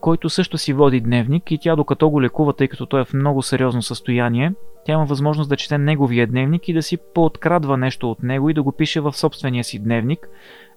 който 0.00 0.30
също 0.30 0.58
си 0.58 0.72
води 0.72 1.00
дневник 1.00 1.50
и 1.50 1.58
тя 1.58 1.76
докато 1.76 2.10
го 2.10 2.22
лекува, 2.22 2.52
тъй 2.52 2.68
като 2.68 2.86
той 2.86 3.00
е 3.00 3.04
в 3.04 3.14
много 3.14 3.42
сериозно 3.42 3.82
състояние, 3.82 4.52
тя 4.86 4.92
има 4.92 5.04
възможност 5.04 5.50
да 5.50 5.56
чете 5.56 5.78
неговия 5.78 6.26
дневник 6.26 6.68
и 6.68 6.72
да 6.72 6.82
си 6.82 6.98
пооткрадва 7.14 7.76
нещо 7.76 8.10
от 8.10 8.22
него 8.22 8.50
и 8.50 8.54
да 8.54 8.62
го 8.62 8.72
пише 8.72 9.00
в 9.00 9.12
собствения 9.12 9.64
си 9.64 9.78
дневник. 9.78 10.28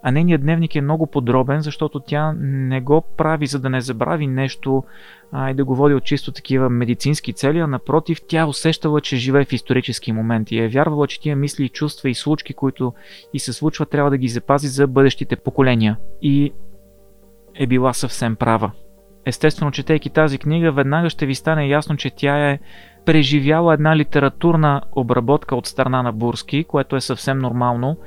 А 0.07 0.12
нейният 0.12 0.41
дневник 0.41 0.75
е 0.75 0.81
много 0.81 1.07
подробен, 1.07 1.62
защото 1.62 2.00
тя 2.00 2.33
не 2.39 2.81
го 2.81 3.03
прави 3.17 3.47
за 3.47 3.59
да 3.59 3.69
не 3.69 3.81
забрави 3.81 4.27
нещо 4.27 4.83
а, 5.31 5.50
и 5.50 5.53
да 5.53 5.65
го 5.65 5.75
води 5.75 5.93
от 5.93 6.03
чисто 6.03 6.31
такива 6.31 6.69
медицински 6.69 7.33
цели, 7.33 7.59
а 7.59 7.67
напротив, 7.67 8.19
тя 8.27 8.45
усещала, 8.45 9.01
че 9.01 9.15
живее 9.15 9.45
в 9.45 9.53
исторически 9.53 10.12
момент 10.12 10.51
и 10.51 10.59
е 10.59 10.67
вярвала, 10.67 11.07
че 11.07 11.21
тия 11.21 11.35
мисли, 11.35 11.69
чувства 11.69 12.09
и 12.09 12.13
случки, 12.13 12.53
които 12.53 12.93
и 13.33 13.39
се 13.39 13.53
случват, 13.53 13.89
трябва 13.89 14.09
да 14.09 14.17
ги 14.17 14.27
запази 14.27 14.67
за 14.67 14.88
бъдещите 14.88 15.35
поколения. 15.35 15.97
И 16.21 16.53
е 17.55 17.67
била 17.67 17.93
съвсем 17.93 18.35
права. 18.35 18.71
Естествено, 19.25 19.71
четейки 19.71 20.09
тази 20.09 20.38
книга, 20.38 20.71
веднага 20.71 21.09
ще 21.09 21.25
ви 21.25 21.35
стане 21.35 21.67
ясно, 21.67 21.97
че 21.97 22.15
тя 22.15 22.50
е 22.50 22.59
преживяла 23.05 23.74
една 23.74 23.97
литературна 23.97 24.81
обработка 24.95 25.55
от 25.55 25.67
страна 25.67 26.03
на 26.03 26.12
Бурски, 26.12 26.63
което 26.63 26.95
е 26.95 27.01
съвсем 27.01 27.38
нормално. 27.38 27.97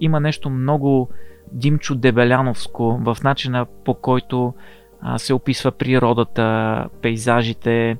Има 0.00 0.20
нещо 0.20 0.50
много 0.50 1.10
Димчо 1.52 1.94
Дебеляновско 1.94 3.00
в 3.02 3.16
начина 3.24 3.66
по 3.84 3.94
който 3.94 4.54
а, 5.00 5.18
се 5.18 5.34
описва 5.34 5.70
природата, 5.70 6.86
пейзажите, 7.02 7.96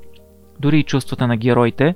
дори 0.58 0.78
и 0.78 0.84
чувствата 0.84 1.26
на 1.26 1.36
героите, 1.36 1.94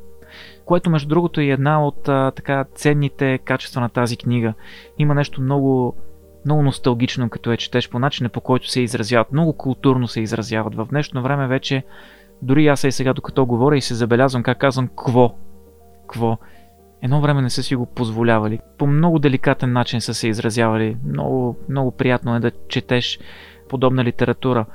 което 0.64 0.90
между 0.90 1.08
другото 1.08 1.40
е 1.40 1.44
една 1.44 1.86
от 1.86 2.08
а, 2.08 2.30
така 2.30 2.64
ценните 2.74 3.38
качества 3.38 3.80
на 3.80 3.88
тази 3.88 4.16
книга. 4.16 4.54
Има 4.98 5.14
нещо 5.14 5.40
много 5.40 5.96
много 6.44 6.62
носталгично, 6.62 7.30
като 7.30 7.50
я 7.50 7.56
четеш 7.56 7.90
по 7.90 7.98
начина 7.98 8.28
по 8.28 8.40
който 8.40 8.70
се 8.70 8.80
изразяват. 8.80 9.32
Много 9.32 9.52
културно 9.52 10.08
се 10.08 10.20
изразяват. 10.20 10.74
В 10.74 10.86
днешно 10.90 11.22
време 11.22 11.46
вече, 11.46 11.84
дори 12.42 12.66
аз 12.66 12.84
и 12.84 12.92
сега 12.92 13.12
докато 13.12 13.46
говоря 13.46 13.76
и 13.76 13.80
се 13.80 13.94
забелязвам 13.94 14.42
как 14.42 14.58
казвам 14.58 14.88
кво. 14.96 15.34
Кво. 16.06 16.38
Едно 17.04 17.20
време 17.20 17.42
не 17.42 17.50
са 17.50 17.62
си 17.62 17.76
го 17.76 17.86
позволявали. 17.86 18.60
По 18.78 18.86
много 18.86 19.18
деликатен 19.18 19.72
начин 19.72 20.00
са 20.00 20.14
се 20.14 20.28
изразявали. 20.28 20.96
Много, 21.06 21.56
много 21.68 21.90
приятно 21.90 22.36
е 22.36 22.40
да 22.40 22.50
четеш 22.68 23.18
подобна 23.68 24.04
литература. 24.04 24.66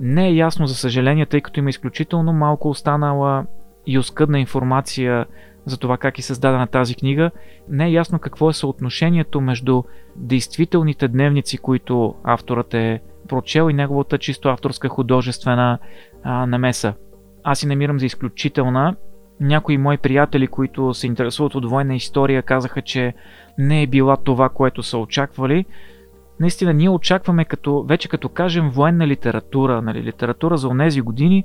Не 0.00 0.28
е 0.28 0.34
ясно, 0.34 0.66
за 0.66 0.74
съжаление, 0.74 1.26
тъй 1.26 1.40
като 1.40 1.60
има 1.60 1.70
изключително 1.70 2.32
малко 2.32 2.68
останала 2.68 3.46
и 3.86 3.98
оскъдна 3.98 4.40
информация 4.40 5.26
за 5.66 5.78
това 5.78 5.96
как 5.96 6.18
е 6.18 6.22
създадена 6.22 6.66
тази 6.66 6.94
книга, 6.94 7.30
не 7.68 7.86
е 7.86 7.92
ясно 7.92 8.18
какво 8.18 8.50
е 8.50 8.52
съотношението 8.52 9.40
между 9.40 9.82
действителните 10.16 11.08
дневници, 11.08 11.58
които 11.58 12.14
авторът 12.22 12.74
е 12.74 13.00
прочел 13.28 13.70
и 13.70 13.74
неговата 13.74 14.18
чисто 14.18 14.48
авторска 14.48 14.88
художествена 14.88 15.78
а, 16.22 16.46
намеса. 16.46 16.94
Аз 17.42 17.58
си 17.58 17.66
намирам 17.66 18.00
за 18.00 18.06
изключителна. 18.06 18.96
Някои 19.40 19.78
мои 19.78 19.96
приятели, 19.96 20.46
които 20.46 20.94
се 20.94 21.06
интересуват 21.06 21.54
от 21.54 21.70
военна 21.70 21.94
история, 21.94 22.42
казаха, 22.42 22.82
че 22.82 23.14
не 23.58 23.82
е 23.82 23.86
била 23.86 24.16
това, 24.16 24.48
което 24.48 24.82
са 24.82 24.98
очаквали. 24.98 25.64
Наистина, 26.40 26.74
ние 26.74 26.88
очакваме, 26.88 27.44
като, 27.44 27.82
вече 27.82 28.08
като 28.08 28.28
кажем 28.28 28.70
военна 28.70 29.06
литература, 29.06 29.82
нали, 29.82 30.02
литература 30.02 30.56
за 30.56 30.68
онези 30.68 31.00
години, 31.00 31.44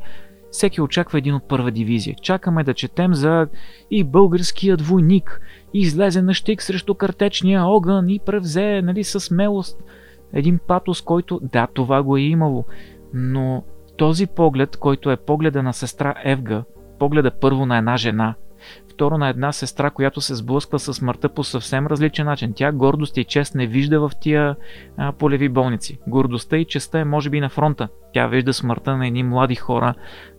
всеки 0.52 0.82
очаква 0.82 1.18
един 1.18 1.36
от 1.36 1.48
първа 1.48 1.72
дивизия. 1.72 2.16
Чакаме 2.22 2.64
да 2.64 2.74
четем 2.74 3.14
за 3.14 3.48
и 3.92 4.04
българският 4.04 4.82
войник, 4.82 5.42
и 5.74 5.80
излезе 5.80 6.22
на 6.22 6.34
щик 6.34 6.62
срещу 6.62 6.96
картечния 6.96 7.64
огън 7.64 8.10
и 8.10 8.20
превзе 8.20 8.82
нали, 8.82 9.04
със 9.04 9.24
смелост 9.24 9.84
един 10.34 10.60
патос, 10.68 11.02
който 11.02 11.40
да, 11.44 11.68
това 11.74 12.04
го 12.04 12.18
е 12.18 12.22
имало, 12.22 12.66
но 13.14 13.64
този 13.98 14.28
поглед, 14.28 14.78
който 14.78 15.12
е 15.12 15.18
погледа 15.18 15.64
на 15.64 15.74
сестра 15.74 16.16
Евга, 16.24 16.64
погледа 17.00 17.32
първо 17.32 17.66
на 17.66 17.78
една 17.78 17.98
жена– 17.98 18.36
второ 19.00 19.18
на 19.18 19.30
една 19.30 19.52
сестра, 19.52 19.90
която 19.90 20.22
се 20.22 20.36
сблъсква 20.36 20.80
с 20.80 20.94
смъртта 20.94 21.30
по 21.30 21.44
съвсем 21.44 21.88
различен 21.88 22.26
начин. 22.26 22.54
Тя 22.56 22.72
гордост 22.72 23.18
и 23.18 23.24
чест 23.24 23.56
не 23.56 23.68
вижда 23.68 24.00
в 24.00 24.12
тия 24.22 24.56
а, 24.98 25.12
полеви 25.12 25.50
болници. 25.50 26.00
Гордостта 26.08 26.58
и 26.58 26.66
честа 26.66 27.00
е 27.00 27.06
може 27.06 27.30
би 27.30 27.40
на 27.40 27.50
фронта. 27.50 27.88
Тя 28.14 28.28
вижда 28.28 28.54
смъртта 28.54 28.98
на 28.98 29.08
едни 29.08 29.24
млади 29.24 29.56
хора, 29.56 29.94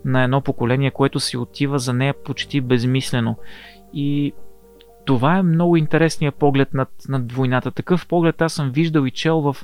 на 0.05 0.23
едно 0.23 0.41
поколение, 0.41 0.91
което 0.91 1.19
си 1.19 1.37
отива 1.37 1.79
за 1.79 1.93
нея 1.93 2.13
почти 2.25 2.61
безмислено. 2.61 3.35
И 3.93 4.33
това 5.05 5.37
е 5.37 5.43
много 5.43 5.77
интересният 5.77 6.35
поглед 6.35 6.73
над, 6.73 6.89
над 7.09 7.31
войната. 7.31 7.71
Такъв 7.71 8.07
поглед 8.07 8.41
аз 8.41 8.53
съм 8.53 8.71
виждал 8.71 9.05
и 9.05 9.11
чел 9.11 9.41
в 9.41 9.57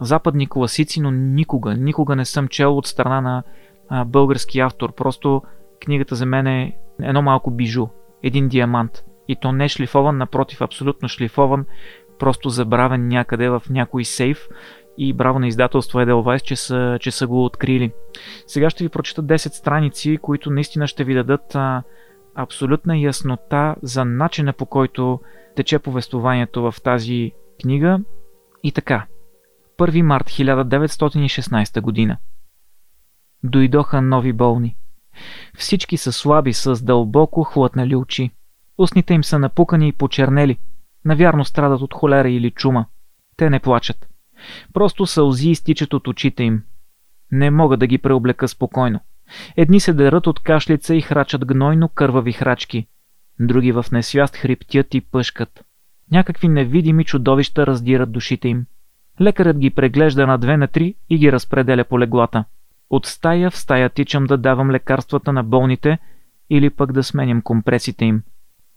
западни 0.00 0.48
класици, 0.48 1.00
но 1.00 1.10
никога, 1.10 1.74
никога 1.74 2.16
не 2.16 2.24
съм 2.24 2.48
чел 2.48 2.78
от 2.78 2.86
страна 2.86 3.20
на 3.20 3.42
а, 3.88 4.04
български 4.04 4.60
автор. 4.60 4.94
Просто 4.94 5.42
книгата 5.84 6.14
за 6.14 6.26
мен 6.26 6.46
е 6.46 6.76
едно 7.02 7.22
малко 7.22 7.50
бижу 7.50 7.86
един 8.22 8.48
диамант. 8.48 9.04
И 9.28 9.36
то 9.36 9.52
не 9.52 9.68
шлифован, 9.68 10.16
напротив, 10.16 10.60
абсолютно 10.60 11.08
шлифован, 11.08 11.66
просто 12.18 12.48
забравен 12.48 13.08
някъде 13.08 13.48
в 13.48 13.62
някой 13.70 14.04
сейф 14.04 14.48
и 14.98 15.12
браво 15.12 15.38
на 15.38 15.46
издателство 15.46 15.98
Edelweiss, 15.98 16.42
че 16.42 16.56
са, 16.56 16.98
че 17.00 17.10
са 17.10 17.26
го 17.26 17.44
открили. 17.44 17.92
Сега 18.46 18.70
ще 18.70 18.84
ви 18.84 18.88
прочета 18.88 19.22
10 19.22 19.36
страници, 19.36 20.18
които 20.22 20.50
наистина 20.50 20.86
ще 20.86 21.04
ви 21.04 21.14
дадат 21.14 21.54
а, 21.54 21.82
абсолютна 22.34 22.98
яснота 22.98 23.76
за 23.82 24.04
начина 24.04 24.52
по 24.52 24.66
който 24.66 25.20
тече 25.56 25.78
повествованието 25.78 26.62
в 26.62 26.74
тази 26.82 27.32
книга. 27.62 28.00
И 28.62 28.72
така. 28.72 29.06
1 29.78 30.02
март 30.02 30.26
1916 30.26 31.80
година. 31.80 32.16
Дойдоха 33.42 34.02
нови 34.02 34.32
болни. 34.32 34.76
Всички 35.58 35.96
са 35.96 36.12
слаби, 36.12 36.52
с 36.52 36.84
дълбоко 36.84 37.44
хлътнали 37.44 37.96
очи. 37.96 38.30
Устните 38.78 39.14
им 39.14 39.24
са 39.24 39.38
напукани 39.38 39.88
и 39.88 39.92
почернели. 39.92 40.58
Навярно 41.04 41.44
страдат 41.44 41.80
от 41.80 41.94
холера 41.94 42.30
или 42.30 42.50
чума. 42.50 42.86
Те 43.36 43.50
не 43.50 43.60
плачат. 43.60 44.08
Просто 44.72 45.06
сълзи 45.06 45.50
изтичат 45.50 45.94
от 45.94 46.08
очите 46.08 46.42
им. 46.42 46.62
Не 47.32 47.50
мога 47.50 47.76
да 47.76 47.86
ги 47.86 47.98
преоблека 47.98 48.48
спокойно. 48.48 49.00
Едни 49.56 49.80
се 49.80 49.92
дерат 49.92 50.26
от 50.26 50.40
кашлица 50.40 50.94
и 50.94 51.00
храчат 51.00 51.46
гнойно 51.46 51.88
кървави 51.88 52.32
храчки. 52.32 52.86
Други 53.40 53.72
в 53.72 53.86
несвяст 53.92 54.36
хриптят 54.36 54.94
и 54.94 55.00
пъшкат. 55.00 55.64
Някакви 56.10 56.48
невидими 56.48 57.04
чудовища 57.04 57.66
раздират 57.66 58.12
душите 58.12 58.48
им. 58.48 58.66
Лекарът 59.20 59.58
ги 59.58 59.70
преглежда 59.70 60.26
на 60.26 60.38
две 60.38 60.56
на 60.56 60.68
три 60.68 60.94
и 61.10 61.18
ги 61.18 61.32
разпределя 61.32 61.84
по 61.84 62.00
леглата. 62.00 62.44
От 62.90 63.06
стая 63.06 63.50
в 63.50 63.56
стая 63.56 63.90
тичам 63.90 64.24
да 64.24 64.36
давам 64.36 64.70
лекарствата 64.70 65.32
на 65.32 65.44
болните 65.44 65.98
или 66.50 66.70
пък 66.70 66.92
да 66.92 67.02
сменям 67.02 67.42
компресите 67.42 68.04
им. 68.04 68.22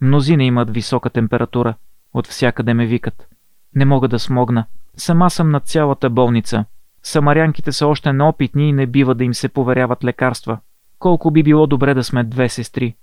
Мнозина 0.01 0.43
имат 0.43 0.73
висока 0.73 1.09
температура. 1.09 1.75
От 2.13 2.27
всякъде 2.27 2.73
ме 2.73 2.85
викат. 2.85 3.27
Не 3.75 3.85
мога 3.85 4.07
да 4.07 4.19
смогна. 4.19 4.65
Сама 4.97 5.29
съм 5.29 5.51
на 5.51 5.59
цялата 5.59 6.09
болница. 6.09 6.65
Самарянките 7.03 7.71
са 7.71 7.87
още 7.87 8.13
неопитни 8.13 8.69
и 8.69 8.73
не 8.73 8.87
бива 8.87 9.15
да 9.15 9.23
им 9.23 9.33
се 9.33 9.49
поверяват 9.49 10.03
лекарства. 10.03 10.59
Колко 10.99 11.31
би 11.31 11.43
било 11.43 11.67
добре 11.67 11.93
да 11.93 12.03
сме 12.03 12.23
две 12.23 12.49
сестри. 12.49 12.95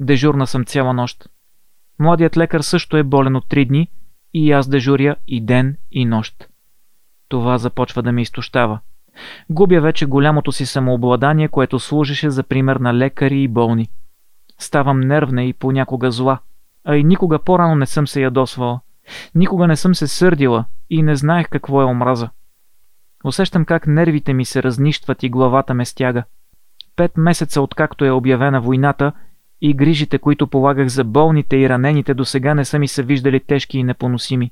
Дежурна 0.00 0.46
съм 0.46 0.64
цяла 0.64 0.92
нощ. 0.92 1.28
Младият 1.98 2.36
лекар 2.36 2.60
също 2.60 2.96
е 2.96 3.02
болен 3.02 3.36
от 3.36 3.48
три 3.48 3.64
дни 3.64 3.88
и 4.34 4.52
аз 4.52 4.68
дежуря 4.68 5.16
и 5.26 5.44
ден 5.44 5.76
и 5.90 6.04
нощ. 6.04 6.48
Това 7.28 7.58
започва 7.58 8.02
да 8.02 8.12
ме 8.12 8.22
изтощава. 8.22 8.80
Губя 9.50 9.80
вече 9.80 10.06
голямото 10.06 10.52
си 10.52 10.66
самообладание, 10.66 11.48
което 11.48 11.78
служеше 11.78 12.30
за 12.30 12.42
пример 12.42 12.76
на 12.76 12.94
лекари 12.94 13.42
и 13.42 13.48
болни. 13.48 13.88
Ставам 14.58 15.00
нервна 15.00 15.44
и 15.44 15.52
понякога 15.52 16.10
зла, 16.10 16.38
а 16.84 16.96
и 16.96 17.04
никога 17.04 17.38
по-рано 17.38 17.74
не 17.74 17.86
съм 17.86 18.06
се 18.06 18.22
ядосвала. 18.22 18.80
Никога 19.34 19.66
не 19.66 19.76
съм 19.76 19.94
се 19.94 20.06
сърдила 20.06 20.64
и 20.90 21.02
не 21.02 21.16
знаех 21.16 21.48
какво 21.48 21.82
е 21.82 21.84
омраза. 21.84 22.28
Усещам 23.24 23.64
как 23.64 23.86
нервите 23.86 24.32
ми 24.32 24.44
се 24.44 24.62
разнищват 24.62 25.22
и 25.22 25.30
главата 25.30 25.74
ме 25.74 25.84
стяга. 25.84 26.24
Пет 26.96 27.16
месеца 27.16 27.62
откакто 27.62 28.04
е 28.04 28.10
обявена 28.10 28.60
войната 28.60 29.12
и 29.60 29.74
грижите, 29.74 30.18
които 30.18 30.46
полагах 30.46 30.88
за 30.88 31.04
болните 31.04 31.56
и 31.56 31.68
ранените 31.68 32.14
до 32.14 32.24
сега 32.24 32.54
не 32.54 32.64
са 32.64 32.78
ми 32.78 32.88
се 32.88 33.02
виждали 33.02 33.40
тежки 33.40 33.78
и 33.78 33.84
непоносими. 33.84 34.50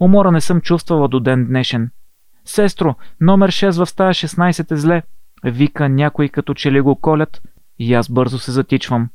Умора 0.00 0.30
не 0.30 0.40
съм 0.40 0.60
чувствала 0.60 1.08
до 1.08 1.20
ден 1.20 1.46
днешен– 1.46 1.90
Сестро, 2.44 2.94
номер 3.20 3.50
6 3.50 3.84
в 3.84 3.88
стая 3.88 4.14
16 4.14 4.72
е 4.72 4.76
зле. 4.76 5.02
Вика 5.44 5.88
някой 5.88 6.28
като 6.28 6.54
че 6.54 6.72
ли 6.72 6.80
го 6.80 6.96
колят 6.96 7.42
и 7.78 7.94
аз 7.94 8.08
бързо 8.08 8.38
се 8.38 8.52
затичвам. 8.52 9.08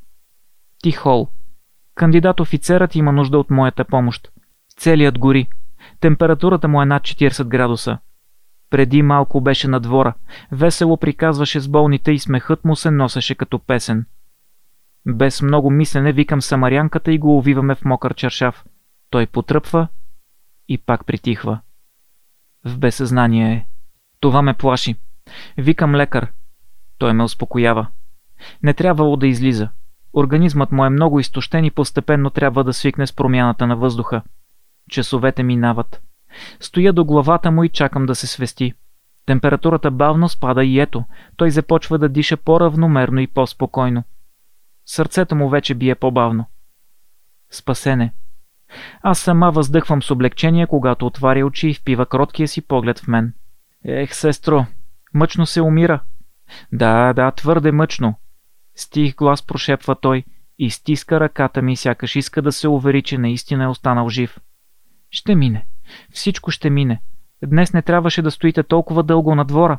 Тихол. 0.82 1.28
Кандидат 1.94 2.40
офицерът 2.40 2.94
има 2.94 3.12
нужда 3.12 3.38
от 3.38 3.50
моята 3.50 3.84
помощ. 3.84 4.28
Целият 4.76 5.18
гори. 5.18 5.48
Температурата 6.00 6.68
му 6.68 6.82
е 6.82 6.86
над 6.86 7.02
40 7.02 7.44
градуса. 7.44 7.98
Преди 8.70 9.02
малко 9.02 9.40
беше 9.40 9.68
на 9.68 9.80
двора. 9.80 10.14
Весело 10.52 10.96
приказваше 10.96 11.60
с 11.60 11.68
болните 11.68 12.12
и 12.12 12.18
смехът 12.18 12.64
му 12.64 12.76
се 12.76 12.90
носеше 12.90 13.34
като 13.34 13.58
песен. 13.58 14.06
Без 15.06 15.42
много 15.42 15.70
мислене 15.70 16.12
викам 16.12 16.42
самарянката 16.42 17.12
и 17.12 17.18
го 17.18 17.38
увиваме 17.38 17.74
в 17.74 17.84
мокър 17.84 18.14
чершав. 18.14 18.64
Той 19.10 19.26
потръпва 19.26 19.88
и 20.68 20.78
пак 20.78 21.06
притихва. 21.06 21.60
В 22.64 22.78
безсъзнание 22.78 23.52
е. 23.52 23.66
Това 24.20 24.42
ме 24.42 24.54
плаши. 24.54 24.96
Викам 25.56 25.94
лекар. 25.94 26.32
Той 26.98 27.12
ме 27.12 27.24
успокоява. 27.24 27.86
Не 28.62 28.74
трябвало 28.74 29.16
да 29.16 29.26
излиза. 29.26 29.68
Организмът 30.14 30.72
му 30.72 30.84
е 30.84 30.90
много 30.90 31.20
изтощен 31.20 31.64
и 31.64 31.70
постепенно 31.70 32.30
трябва 32.30 32.64
да 32.64 32.72
свикне 32.72 33.06
с 33.06 33.12
промяната 33.12 33.66
на 33.66 33.76
въздуха. 33.76 34.22
Часовете 34.90 35.42
минават. 35.42 36.02
Стоя 36.60 36.92
до 36.92 37.04
главата 37.04 37.50
му 37.50 37.64
и 37.64 37.68
чакам 37.68 38.06
да 38.06 38.14
се 38.14 38.26
свести. 38.26 38.74
Температурата 39.26 39.90
бавно 39.90 40.28
спада 40.28 40.64
и 40.64 40.80
ето, 40.80 41.04
той 41.36 41.50
започва 41.50 41.98
да 41.98 42.08
диша 42.08 42.36
по-равномерно 42.36 43.20
и 43.20 43.26
по-спокойно. 43.26 44.04
Сърцето 44.86 45.36
му 45.36 45.48
вече 45.48 45.74
бие 45.74 45.94
по-бавно. 45.94 46.46
Спасене. 47.50 48.12
Аз 49.02 49.18
сама 49.18 49.50
въздъхвам 49.50 50.02
с 50.02 50.10
облегчение, 50.10 50.66
когато 50.66 51.06
отваря 51.06 51.46
очи 51.46 51.68
и 51.68 51.74
впива 51.74 52.06
кроткия 52.06 52.48
си 52.48 52.60
поглед 52.60 52.98
в 52.98 53.08
мен. 53.08 53.34
Ех, 53.84 54.14
сестро, 54.14 54.66
мъчно 55.14 55.46
се 55.46 55.62
умира. 55.62 56.00
Да, 56.72 57.12
да, 57.12 57.30
твърде 57.30 57.72
мъчно. 57.72 58.14
Стих 58.76 59.16
глас 59.16 59.46
прошепва 59.46 59.96
той 60.00 60.24
и 60.58 60.70
стиска 60.70 61.20
ръката 61.20 61.62
ми, 61.62 61.76
сякаш 61.76 62.16
иска 62.16 62.42
да 62.42 62.52
се 62.52 62.68
увери, 62.68 63.02
че 63.02 63.18
наистина 63.18 63.64
е 63.64 63.68
останал 63.68 64.08
жив. 64.08 64.38
Ще 65.10 65.34
мине. 65.34 65.66
Всичко 66.12 66.50
ще 66.50 66.70
мине. 66.70 67.00
Днес 67.46 67.72
не 67.72 67.82
трябваше 67.82 68.22
да 68.22 68.30
стоите 68.30 68.62
толкова 68.62 69.02
дълго 69.02 69.34
на 69.34 69.44
двора. 69.44 69.78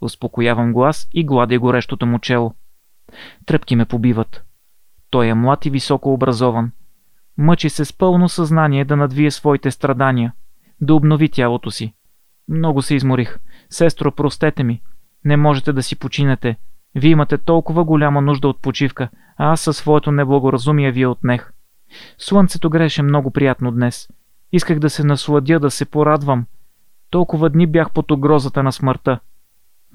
Успокоявам 0.00 0.72
глас 0.72 1.08
и 1.12 1.26
гладя 1.26 1.58
горещото 1.58 2.06
му 2.06 2.18
чело. 2.18 2.54
Тръпки 3.46 3.76
ме 3.76 3.84
побиват. 3.84 4.44
Той 5.10 5.26
е 5.26 5.34
млад 5.34 5.66
и 5.66 5.70
високо 5.70 6.12
образован. 6.12 6.72
Мъчи 7.38 7.68
се 7.68 7.84
с 7.84 7.92
пълно 7.92 8.28
съзнание 8.28 8.84
да 8.84 8.96
надвие 8.96 9.30
своите 9.30 9.70
страдания, 9.70 10.32
да 10.80 10.94
обнови 10.94 11.28
тялото 11.28 11.70
си. 11.70 11.94
Много 12.48 12.82
се 12.82 12.94
изморих. 12.94 13.38
Сестро, 13.70 14.12
простете 14.12 14.62
ми. 14.64 14.82
Не 15.24 15.36
можете 15.36 15.72
да 15.72 15.82
си 15.82 15.96
починете. 15.96 16.56
Вие 16.94 17.10
имате 17.10 17.38
толкова 17.38 17.84
голяма 17.84 18.20
нужда 18.20 18.48
от 18.48 18.62
почивка, 18.62 19.08
а 19.36 19.52
аз 19.52 19.60
със 19.60 19.76
своето 19.76 20.12
неблагоразумие 20.12 20.92
ви 20.92 21.06
отнех. 21.06 21.52
Слънцето 22.18 22.70
греше 22.70 23.02
много 23.02 23.30
приятно 23.30 23.72
днес. 23.72 24.08
Исках 24.52 24.78
да 24.78 24.90
се 24.90 25.04
насладя, 25.04 25.60
да 25.60 25.70
се 25.70 25.84
порадвам. 25.84 26.46
Толкова 27.10 27.50
дни 27.50 27.66
бях 27.66 27.92
под 27.92 28.10
угрозата 28.10 28.62
на 28.62 28.72
смъртта. 28.72 29.20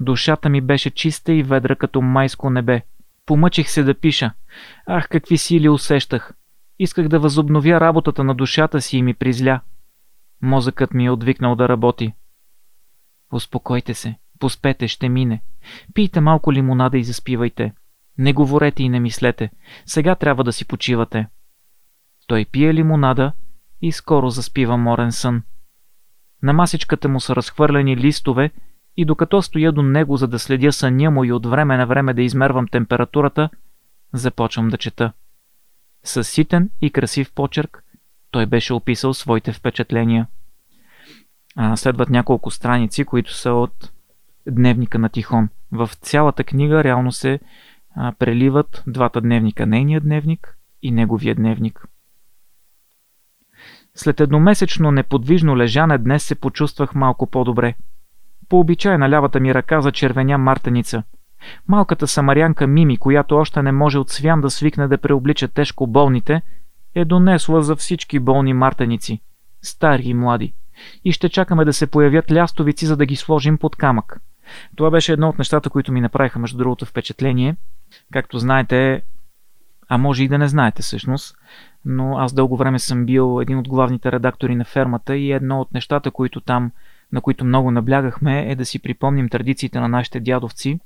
Душата 0.00 0.48
ми 0.48 0.60
беше 0.60 0.90
чиста 0.90 1.32
и 1.32 1.42
ведра 1.42 1.76
като 1.76 2.02
майско 2.02 2.50
небе. 2.50 2.82
Помъчих 3.26 3.70
се 3.70 3.82
да 3.82 3.94
пиша. 3.94 4.30
Ах, 4.86 5.08
какви 5.08 5.38
сили 5.38 5.68
усещах. 5.68 6.32
Исках 6.78 7.08
да 7.08 7.18
възобновя 7.18 7.80
работата 7.80 8.24
на 8.24 8.34
душата 8.34 8.80
си 8.80 8.98
и 8.98 9.02
ми 9.02 9.14
призля. 9.14 9.60
Мозъкът 10.42 10.94
ми 10.94 11.06
е 11.06 11.10
отвикнал 11.10 11.56
да 11.56 11.68
работи. 11.68 12.12
Успокойте 13.32 13.94
се, 13.94 14.14
поспете, 14.38 14.88
ще 14.88 15.08
мине. 15.08 15.42
Пийте 15.94 16.20
малко 16.20 16.52
лимонада 16.52 16.98
и 16.98 17.04
заспивайте. 17.04 17.72
Не 18.18 18.32
говорете 18.32 18.82
и 18.82 18.88
не 18.88 19.00
мислете. 19.00 19.50
Сега 19.86 20.14
трябва 20.14 20.44
да 20.44 20.52
си 20.52 20.64
почивате. 20.64 21.26
Той 22.26 22.44
пие 22.44 22.74
лимонада 22.74 23.32
и 23.82 23.92
скоро 23.92 24.30
заспива 24.30 24.76
морен 24.76 25.12
сън. 25.12 25.42
На 26.42 26.52
масичката 26.52 27.08
му 27.08 27.20
са 27.20 27.36
разхвърлени 27.36 27.96
листове 27.96 28.50
и 28.96 29.04
докато 29.04 29.42
стоя 29.42 29.72
до 29.72 29.82
него, 29.82 30.16
за 30.16 30.28
да 30.28 30.38
следя 30.38 30.72
съня 30.72 31.10
му 31.10 31.24
и 31.24 31.32
от 31.32 31.46
време 31.46 31.76
на 31.76 31.86
време 31.86 32.14
да 32.14 32.22
измервам 32.22 32.68
температурата, 32.68 33.50
започвам 34.12 34.68
да 34.68 34.76
чета. 34.76 35.12
С 36.04 36.24
ситен 36.24 36.70
и 36.80 36.90
красив 36.90 37.32
почерк 37.32 37.84
той 38.30 38.46
беше 38.46 38.74
описал 38.74 39.14
своите 39.14 39.52
впечатления. 39.52 40.26
А, 41.56 41.76
следват 41.76 42.10
няколко 42.10 42.50
страници, 42.50 43.04
които 43.04 43.34
са 43.34 43.52
от 43.52 43.92
дневника 44.50 44.98
на 44.98 45.08
Тихон. 45.08 45.48
В 45.72 45.90
цялата 46.00 46.44
книга 46.44 46.84
реално 46.84 47.12
се 47.12 47.40
а, 47.94 48.12
преливат 48.12 48.84
двата 48.86 49.20
дневника. 49.20 49.66
Нейният 49.66 50.04
дневник 50.04 50.58
и 50.82 50.90
неговия 50.90 51.34
дневник. 51.34 51.88
След 53.94 54.20
едномесечно 54.20 54.90
неподвижно 54.90 55.56
лежане 55.56 55.98
днес 55.98 56.24
се 56.24 56.34
почувствах 56.34 56.94
малко 56.94 57.26
по-добре. 57.26 57.74
По 58.48 58.60
обичай 58.60 58.98
на 58.98 59.10
лявата 59.10 59.40
ми 59.40 59.54
ръка 59.54 59.80
за 59.80 59.92
червеня 59.92 60.38
мартеница. 60.38 61.02
Малката 61.68 62.06
самарянка 62.06 62.66
Мими, 62.66 62.96
която 62.96 63.36
още 63.36 63.62
не 63.62 63.72
може 63.72 63.98
от 63.98 64.10
свян 64.10 64.40
да 64.40 64.50
свикне 64.50 64.88
да 64.88 64.98
преоблича 64.98 65.48
тежко 65.48 65.86
болните, 65.86 66.42
е 66.94 67.04
донесла 67.04 67.62
за 67.62 67.76
всички 67.76 68.18
болни 68.18 68.54
мартеници, 68.54 69.20
стари 69.62 70.02
и 70.02 70.14
млади. 70.14 70.54
И 71.04 71.12
ще 71.12 71.28
чакаме 71.28 71.64
да 71.64 71.72
се 71.72 71.86
появят 71.86 72.32
лястовици, 72.32 72.86
за 72.86 72.96
да 72.96 73.06
ги 73.06 73.16
сложим 73.16 73.58
под 73.58 73.76
камък. 73.76 74.20
Това 74.76 74.90
беше 74.90 75.12
едно 75.12 75.28
от 75.28 75.38
нещата, 75.38 75.70
които 75.70 75.92
ми 75.92 76.00
направиха, 76.00 76.38
между 76.38 76.58
другото, 76.58 76.86
впечатление. 76.86 77.56
Както 78.12 78.38
знаете, 78.38 79.02
а 79.88 79.98
може 79.98 80.24
и 80.24 80.28
да 80.28 80.38
не 80.38 80.48
знаете 80.48 80.82
всъщност, 80.82 81.36
но 81.84 82.18
аз 82.18 82.32
дълго 82.32 82.56
време 82.56 82.78
съм 82.78 83.06
бил 83.06 83.38
един 83.42 83.58
от 83.58 83.68
главните 83.68 84.12
редактори 84.12 84.56
на 84.56 84.64
фермата 84.64 85.16
и 85.16 85.32
едно 85.32 85.60
от 85.60 85.74
нещата, 85.74 86.10
които 86.10 86.40
там, 86.40 86.72
на 87.12 87.20
които 87.20 87.44
много 87.44 87.70
наблягахме, 87.70 88.50
е 88.50 88.56
да 88.56 88.64
си 88.64 88.78
припомним 88.78 89.28
традициите 89.28 89.80
на 89.80 89.88
нашите 89.88 90.20
дядовци. 90.20 90.80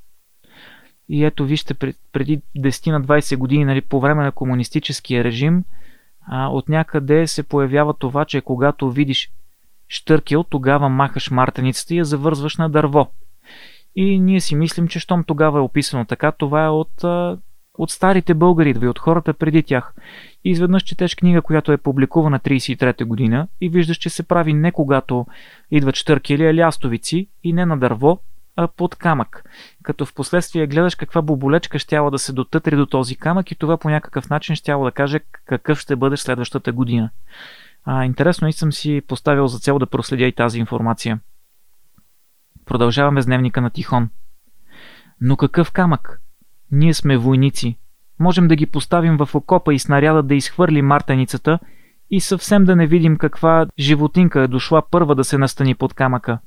И 1.15 1.25
ето 1.25 1.45
вижте, 1.45 1.75
преди 2.13 2.43
10 2.59 2.91
на 2.91 3.03
20 3.03 3.37
години, 3.37 3.65
нали, 3.65 3.81
по 3.81 4.01
време 4.01 4.23
на 4.23 4.33
комунистическия 4.33 5.25
режим, 5.25 5.65
а, 6.27 6.49
от 6.49 6.69
някъде 6.69 7.27
се 7.27 7.43
появява 7.43 7.95
това, 7.95 8.25
че 8.25 8.41
когато 8.41 8.91
видиш 8.91 9.31
штъркел, 9.89 10.43
тогава 10.43 10.89
махаш 10.89 11.31
мартеницата 11.31 11.95
и 11.95 11.99
я 11.99 12.05
завързваш 12.05 12.57
на 12.57 12.71
дърво. 12.71 13.07
И 13.97 14.21
ние 14.21 14.41
си 14.41 14.55
мислим, 14.55 14.89
че 14.89 15.01
щом 15.01 15.25
тогава 15.25 15.59
е 15.59 15.63
описано 15.63 16.05
така, 16.05 16.33
това 16.33 16.65
е 16.65 16.69
от, 16.69 17.05
от 17.79 17.91
старите 17.91 18.35
българи, 18.35 18.89
от 18.89 18.99
хората 18.99 19.35
преди 19.35 19.63
тях. 19.63 19.95
И 20.45 20.51
изведнъж 20.51 20.83
четеш 20.83 21.15
книга, 21.15 21.43
която 21.43 21.73
е 21.73 21.77
публикувана 21.77 22.41
33-та 22.41 23.05
година 23.05 23.49
и 23.61 23.69
виждаш, 23.69 23.97
че 23.97 24.11
се 24.11 24.23
прави 24.23 24.55
не 24.55 24.73
когато 24.73 25.27
идват 25.71 25.97
штърки 25.97 26.35
или 26.35 26.55
лястовици 26.55 27.29
и 27.45 27.53
не 27.53 27.67
на 27.67 27.79
дърво, 27.79 28.19
а 28.57 28.69
под 28.69 28.95
камък. 28.97 29.45
Като 29.83 30.07
в 30.07 30.15
последствие 30.15 30.67
гледаш 30.67 30.95
каква 30.95 31.23
боболечка 31.23 31.79
щяла 31.79 32.11
да 32.11 32.19
се 32.19 32.33
дотътри 32.33 32.77
до 32.77 32.87
този 32.87 33.17
камък 33.17 33.51
и 33.51 33.55
това 33.55 33.77
по 33.77 33.91
някакъв 33.91 34.31
начин 34.31 34.57
щяло 34.57 34.85
да 34.85 34.93
каже 34.93 35.21
какъв 35.45 35.79
ще 35.79 35.97
бъдеш 35.97 36.21
следващата 36.21 36.73
година. 36.73 37.11
А, 37.85 38.05
интересно 38.05 38.49
и 38.49 38.53
съм 38.53 38.73
си 38.73 39.03
поставил 39.09 39.47
за 39.47 39.59
цел 39.59 39.79
да 39.79 39.87
проследя 39.87 40.25
и 40.25 40.33
тази 40.33 40.59
информация. 40.59 41.21
Продължаваме 42.67 43.23
с 43.23 43.27
дневника 43.27 43.61
на 43.61 43.71
Тихон. 43.71 44.09
Но 45.21 45.37
какъв 45.37 45.73
камък? 45.73 46.21
Ние 46.71 46.95
сме 46.95 47.17
войници. 47.17 47.79
Можем 48.19 48.49
да 48.49 48.57
ги 48.57 48.67
поставим 48.67 49.17
в 49.17 49.35
окопа 49.35 49.75
и 49.75 49.79
снаряда 49.79 50.23
да 50.23 50.35
изхвърли 50.35 50.83
мартеницата 50.83 51.59
и 52.11 52.21
съвсем 52.21 52.65
да 52.65 52.77
не 52.77 52.87
видим 52.87 53.17
каква 53.17 53.67
животинка 53.79 54.41
е 54.41 54.49
дошла 54.49 54.83
първа 54.91 55.15
да 55.15 55.25
се 55.25 55.39
настани 55.39 55.75
под 55.75 55.95
камъка. 55.95 56.39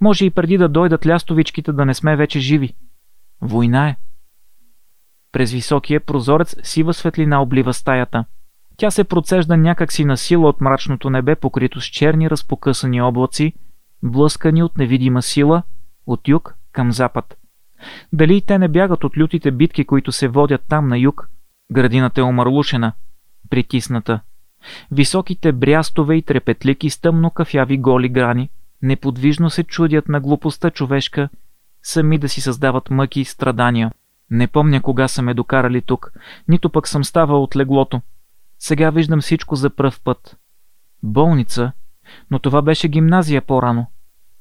Може 0.00 0.24
и 0.24 0.30
преди 0.30 0.58
да 0.58 0.68
дойдат 0.68 1.06
лястовичките 1.06 1.72
да 1.72 1.84
не 1.84 1.94
сме 1.94 2.16
вече 2.16 2.40
живи. 2.40 2.74
Война 3.40 3.88
е. 3.88 3.96
През 5.32 5.52
високия 5.52 6.00
прозорец 6.00 6.56
сива 6.62 6.94
светлина 6.94 7.42
облива 7.42 7.74
стаята. 7.74 8.24
Тя 8.76 8.90
се 8.90 9.04
процежда 9.04 9.56
някакси 9.56 10.04
на 10.04 10.16
сила 10.16 10.48
от 10.48 10.60
мрачното 10.60 11.10
небе, 11.10 11.36
покрито 11.36 11.80
с 11.80 11.84
черни 11.84 12.30
разпокъсани 12.30 13.02
облаци, 13.02 13.52
блъскани 14.02 14.62
от 14.62 14.78
невидима 14.78 15.22
сила 15.22 15.62
от 16.06 16.28
юг 16.28 16.54
към 16.72 16.92
запад. 16.92 17.36
Дали 18.12 18.40
те 18.40 18.58
не 18.58 18.68
бягат 18.68 19.04
от 19.04 19.18
лютите 19.18 19.50
битки, 19.50 19.84
които 19.84 20.12
се 20.12 20.28
водят 20.28 20.64
там 20.68 20.88
на 20.88 20.98
юг? 20.98 21.28
Градината 21.72 22.20
е 22.20 22.24
омърлушена, 22.24 22.92
притисната. 23.50 24.20
Високите 24.90 25.52
брястове 25.52 26.14
и 26.14 26.22
трепетлики 26.22 26.90
с 26.90 27.00
тъмно 27.00 27.30
кафяви 27.30 27.78
голи 27.78 28.08
грани 28.08 28.50
неподвижно 28.82 29.50
се 29.50 29.64
чудят 29.64 30.08
на 30.08 30.20
глупостта 30.20 30.70
човешка, 30.70 31.28
сами 31.82 32.18
да 32.18 32.28
си 32.28 32.40
създават 32.40 32.90
мъки 32.90 33.20
и 33.20 33.24
страдания. 33.24 33.92
Не 34.30 34.46
помня 34.46 34.82
кога 34.82 35.08
са 35.08 35.22
ме 35.22 35.34
докарали 35.34 35.82
тук, 35.82 36.12
нито 36.48 36.70
пък 36.70 36.88
съм 36.88 37.04
ставал 37.04 37.42
от 37.42 37.56
леглото. 37.56 38.00
Сега 38.58 38.90
виждам 38.90 39.20
всичко 39.20 39.56
за 39.56 39.70
пръв 39.70 40.00
път. 40.00 40.36
Болница, 41.02 41.72
но 42.30 42.38
това 42.38 42.62
беше 42.62 42.88
гимназия 42.88 43.42
по-рано. 43.42 43.86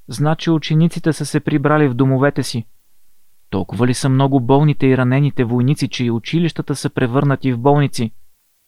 Значи 0.08 0.50
учениците 0.50 1.14
са 1.14 1.26
се 1.26 1.40
прибрали 1.40 1.88
в 1.88 1.94
домовете 1.94 2.44
си. 2.44 2.66
Толкова 3.50 3.88
ли 3.88 3.94
са 3.94 4.10
много 4.10 4.40
болните 4.40 4.88
и 4.88 4.98
ранените 4.98 5.44
войници, 5.44 5.88
че 5.88 6.06
и 6.06 6.12
училищата 6.12 6.76
са 6.76 6.90
превърнати 6.90 7.54
в 7.54 7.60
болници? 7.60 8.12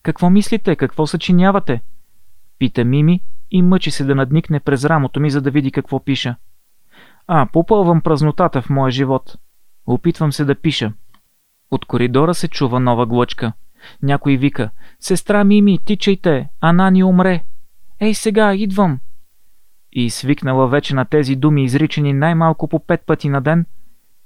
Какво 0.04 0.30
мислите? 0.30 0.76
Какво 0.76 1.08
съчинявате? 1.08 1.82
Пита 2.60 2.86
Мими 2.86 3.22
и 3.52 3.62
мъчи 3.62 3.92
се 3.92 4.04
да 4.04 4.16
надникне 4.16 4.60
през 4.60 4.86
рамото 4.86 5.20
ми, 5.20 5.30
за 5.30 5.42
да 5.42 5.52
види 5.52 5.72
какво 5.72 6.00
пиша. 6.04 6.36
А, 7.28 7.48
попълвам 7.54 8.02
празнотата 8.02 8.62
в 8.62 8.70
моя 8.70 8.92
живот. 8.92 9.38
Опитвам 9.86 10.32
се 10.32 10.46
да 10.46 10.56
пиша. 10.56 10.94
От 11.72 11.86
коридора 11.86 12.34
се 12.34 12.48
чува 12.48 12.80
нова 12.80 13.06
глъчка. 13.06 13.54
Някой 14.04 14.38
вика, 14.38 14.70
сестра 15.00 15.44
Мими, 15.44 15.80
тичайте, 15.86 16.50
Ана 16.62 16.92
ни 16.92 17.04
умре. 17.04 17.44
Ей 18.00 18.14
сега, 18.14 18.56
идвам. 18.56 19.00
И 19.92 20.10
свикнала 20.10 20.68
вече 20.68 20.96
на 20.96 21.06
тези 21.06 21.36
думи, 21.36 21.64
изричани 21.64 22.14
най-малко 22.14 22.68
по 22.68 22.80
пет 22.80 23.02
пъти 23.06 23.30
на 23.30 23.42
ден, 23.42 23.66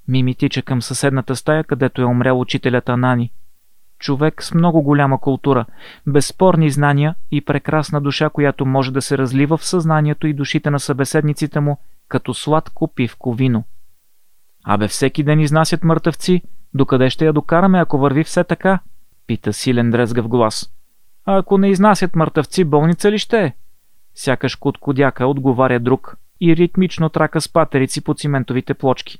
Мими 0.07 0.35
тича 0.35 0.61
към 0.61 0.81
съседната 0.81 1.35
стая, 1.35 1.63
където 1.63 2.01
е 2.01 2.05
умрял 2.05 2.39
учителят 2.39 2.89
Анани. 2.89 3.31
Човек 4.03 4.43
с 4.43 4.53
много 4.53 4.81
голяма 4.81 5.19
култура, 5.19 5.65
безспорни 6.07 6.69
знания 6.69 7.15
и 7.31 7.41
прекрасна 7.41 8.01
душа, 8.01 8.29
която 8.29 8.65
може 8.65 8.93
да 8.93 9.01
се 9.01 9.17
разлива 9.17 9.57
в 9.57 9.65
съзнанието 9.65 10.27
и 10.27 10.33
душите 10.33 10.69
на 10.69 10.79
събеседниците 10.79 11.59
му, 11.59 11.77
като 12.07 12.33
сладко 12.33 12.87
пивко 12.87 13.33
вино. 13.33 13.63
Абе 14.63 14.87
всеки 14.87 15.23
ден 15.23 15.39
изнасят 15.39 15.83
мъртъвци, 15.83 16.41
докъде 16.73 17.09
ще 17.09 17.25
я 17.25 17.33
докараме, 17.33 17.79
ако 17.79 17.97
върви 17.97 18.23
все 18.23 18.43
така? 18.43 18.79
Пита 19.27 19.53
силен 19.53 19.91
дрезгав 19.91 20.27
глас. 20.27 20.69
А 21.25 21.37
ако 21.37 21.57
не 21.57 21.69
изнасят 21.69 22.15
мъртъвци, 22.15 22.63
болница 22.63 23.11
ли 23.11 23.17
ще 23.17 23.43
е? 23.43 23.53
Сякаш 24.15 24.55
куткодяка 24.55 25.27
отговаря 25.27 25.79
друг 25.79 26.17
и 26.41 26.55
ритмично 26.55 27.09
трака 27.09 27.41
с 27.41 27.53
патерици 27.53 28.03
по 28.03 28.13
циментовите 28.13 28.73
плочки. 28.73 29.19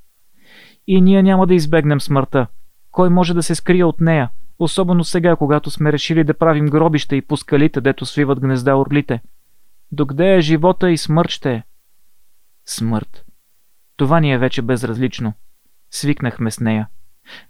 И 0.87 1.01
ние 1.01 1.23
няма 1.23 1.47
да 1.47 1.53
избегнем 1.53 2.01
смъртта. 2.01 2.47
Кой 2.91 3.09
може 3.09 3.33
да 3.33 3.43
се 3.43 3.55
скрие 3.55 3.85
от 3.85 4.01
нея? 4.01 4.29
Особено 4.63 5.03
сега, 5.03 5.35
когато 5.35 5.71
сме 5.71 5.91
решили 5.91 6.23
да 6.23 6.33
правим 6.33 6.65
гробища 6.65 7.15
и 7.15 7.21
по 7.21 7.37
скалите, 7.37 7.81
дето 7.81 8.05
свиват 8.05 8.39
гнезда 8.39 8.75
орлите. 8.75 9.21
Докъде 9.91 10.35
е 10.35 10.41
живота 10.41 10.91
и 10.91 10.97
смърт 10.97 11.29
ще 11.29 11.51
е? 11.51 11.63
Смърт. 12.65 13.25
Това 13.97 14.19
ни 14.19 14.33
е 14.33 14.37
вече 14.37 14.61
безразлично. 14.61 15.33
Свикнахме 15.91 16.51
с 16.51 16.59
нея. 16.59 16.87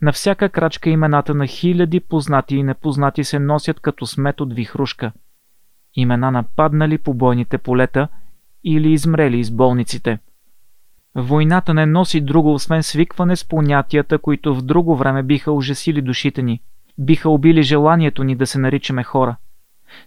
На 0.01 0.11
всяка 0.11 0.49
крачка 0.49 0.89
имената 0.89 1.33
на 1.33 1.47
хиляди 1.47 1.99
познати 1.99 2.55
и 2.55 2.63
непознати 2.63 3.23
се 3.23 3.39
носят 3.39 3.79
като 3.79 4.05
смет 4.05 4.41
от 4.41 4.53
вихрушка. 4.53 5.11
Имена 5.95 6.31
нападнали 6.31 6.97
по 6.97 7.13
бойните 7.13 7.57
полета 7.57 8.07
или 8.63 8.91
измрели 8.91 9.39
из 9.39 9.51
болниците. 9.51 10.19
Войната 11.15 11.73
не 11.73 11.85
носи 11.85 12.21
друго, 12.21 12.53
освен 12.53 12.83
свикване 12.83 13.35
с 13.35 13.47
понятията, 13.47 14.17
които 14.17 14.55
в 14.55 14.61
друго 14.61 14.95
време 14.95 15.23
биха 15.23 15.51
ужасили 15.51 16.01
душите 16.01 16.41
ни. 16.41 16.61
Биха 16.97 17.29
убили 17.29 17.63
желанието 17.63 18.23
ни 18.23 18.35
да 18.35 18.47
се 18.47 18.59
наричаме 18.59 19.03
хора. 19.03 19.35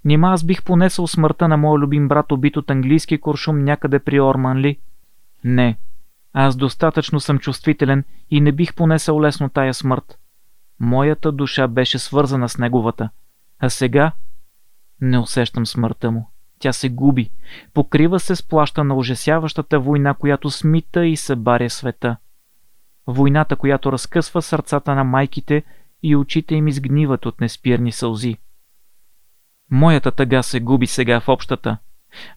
Нима 0.04 0.32
аз 0.32 0.44
бих 0.44 0.64
понесъл 0.64 1.06
смъртта 1.06 1.48
на 1.48 1.56
моя 1.56 1.78
любим 1.78 2.08
брат, 2.08 2.32
убит 2.32 2.56
от 2.56 2.70
английски 2.70 3.20
куршум 3.20 3.64
някъде 3.64 3.98
при 3.98 4.20
Орманли? 4.20 4.78
Не, 5.44 5.78
аз 6.32 6.56
достатъчно 6.56 7.20
съм 7.20 7.38
чувствителен 7.38 8.04
и 8.30 8.40
не 8.40 8.52
бих 8.52 8.74
понесъл 8.74 9.20
лесно 9.20 9.48
тая 9.48 9.74
смърт. 9.74 10.18
Моята 10.80 11.32
душа 11.32 11.68
беше 11.68 11.98
свързана 11.98 12.48
с 12.48 12.58
неговата, 12.58 13.10
а 13.58 13.70
сега 13.70 14.12
не 15.00 15.18
усещам 15.18 15.66
смъртта 15.66 16.10
му. 16.10 16.30
Тя 16.58 16.72
се 16.72 16.88
губи, 16.88 17.30
покрива 17.74 18.20
се 18.20 18.36
с 18.36 18.48
плаща 18.48 18.84
на 18.84 18.94
ужасяващата 18.94 19.80
война, 19.80 20.14
която 20.14 20.50
смита 20.50 21.06
и 21.06 21.16
събаря 21.16 21.70
света. 21.70 22.16
Войната, 23.06 23.56
която 23.56 23.92
разкъсва 23.92 24.42
сърцата 24.42 24.94
на 24.94 25.04
майките 25.04 25.62
и 26.08 26.16
очите 26.16 26.54
им 26.54 26.68
изгниват 26.68 27.26
от 27.26 27.40
неспирни 27.40 27.92
сълзи. 27.92 28.36
Моята 29.70 30.10
тъга 30.10 30.42
се 30.42 30.60
губи 30.60 30.86
сега 30.86 31.20
в 31.20 31.28
общата. 31.28 31.78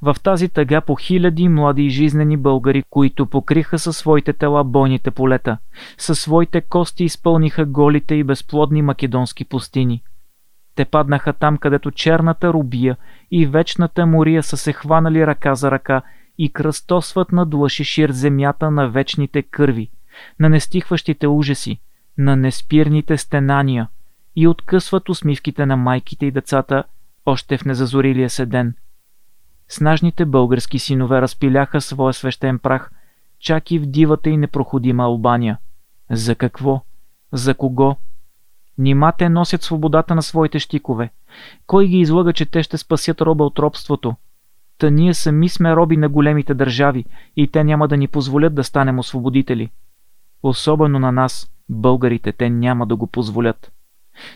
В 0.01 0.15
тази 0.23 0.49
тъга 0.49 0.81
по 0.81 0.95
хиляди 0.95 1.49
млади 1.49 1.83
и 1.83 1.89
жизнени 1.89 2.37
българи, 2.37 2.83
които 2.89 3.25
покриха 3.25 3.79
със 3.79 3.97
своите 3.97 4.33
тела 4.33 4.63
бойните 4.63 5.11
полета, 5.11 5.57
със 5.97 6.19
своите 6.19 6.61
кости 6.61 7.03
изпълниха 7.03 7.65
голите 7.65 8.15
и 8.15 8.23
безплодни 8.23 8.81
македонски 8.81 9.45
пустини. 9.45 10.03
Те 10.75 10.85
паднаха 10.85 11.33
там, 11.33 11.57
където 11.57 11.91
черната 11.91 12.53
рубия 12.53 12.97
и 13.31 13.45
вечната 13.45 14.05
мория 14.05 14.43
са 14.43 14.57
се 14.57 14.73
хванали 14.73 15.27
ръка 15.27 15.55
за 15.55 15.71
ръка 15.71 16.01
и 16.37 16.53
кръстосват 16.53 17.31
на 17.31 17.45
длъши 17.45 17.83
шир 17.83 18.11
земята 18.11 18.71
на 18.71 18.89
вечните 18.89 19.41
кърви, 19.41 19.89
на 20.39 20.49
нестихващите 20.49 21.27
ужаси, 21.27 21.79
на 22.19 22.35
неспирните 22.35 23.17
стенания 23.17 23.87
и 24.35 24.47
откъсват 24.47 25.09
усмивките 25.09 25.65
на 25.65 25.77
майките 25.77 26.25
и 26.25 26.31
децата 26.31 26.83
още 27.25 27.57
в 27.57 27.65
незазорилия 27.65 28.29
се 28.29 28.45
ден– 28.45 28.75
Снажните 29.71 30.25
български 30.25 30.79
синове 30.79 31.21
разпиляха 31.21 31.81
своя 31.81 32.13
свещен 32.13 32.59
прах, 32.59 32.91
чак 33.39 33.71
и 33.71 33.79
в 33.79 33.85
дивата 33.85 34.29
и 34.29 34.37
непроходима 34.37 35.03
Албания. 35.03 35.57
За 36.11 36.35
какво? 36.35 36.81
За 37.33 37.53
кого? 37.55 37.95
Нима 38.77 39.11
те 39.11 39.29
носят 39.29 39.63
свободата 39.63 40.15
на 40.15 40.21
своите 40.21 40.59
щикове. 40.59 41.09
Кой 41.67 41.87
ги 41.87 41.99
излага, 41.99 42.33
че 42.33 42.45
те 42.45 42.63
ще 42.63 42.77
спасят 42.77 43.21
роба 43.21 43.43
от 43.43 43.59
робството? 43.59 44.15
Та 44.77 44.89
ние 44.89 45.13
сами 45.13 45.49
сме 45.49 45.75
роби 45.75 45.97
на 45.97 46.09
големите 46.09 46.53
държави 46.53 47.05
и 47.35 47.47
те 47.47 47.63
няма 47.63 47.87
да 47.87 47.97
ни 47.97 48.07
позволят 48.07 48.55
да 48.55 48.63
станем 48.63 48.99
освободители. 48.99 49.71
Особено 50.43 50.99
на 50.99 51.11
нас, 51.11 51.51
българите, 51.69 52.31
те 52.31 52.49
няма 52.49 52.87
да 52.87 52.95
го 52.95 53.07
позволят. 53.07 53.71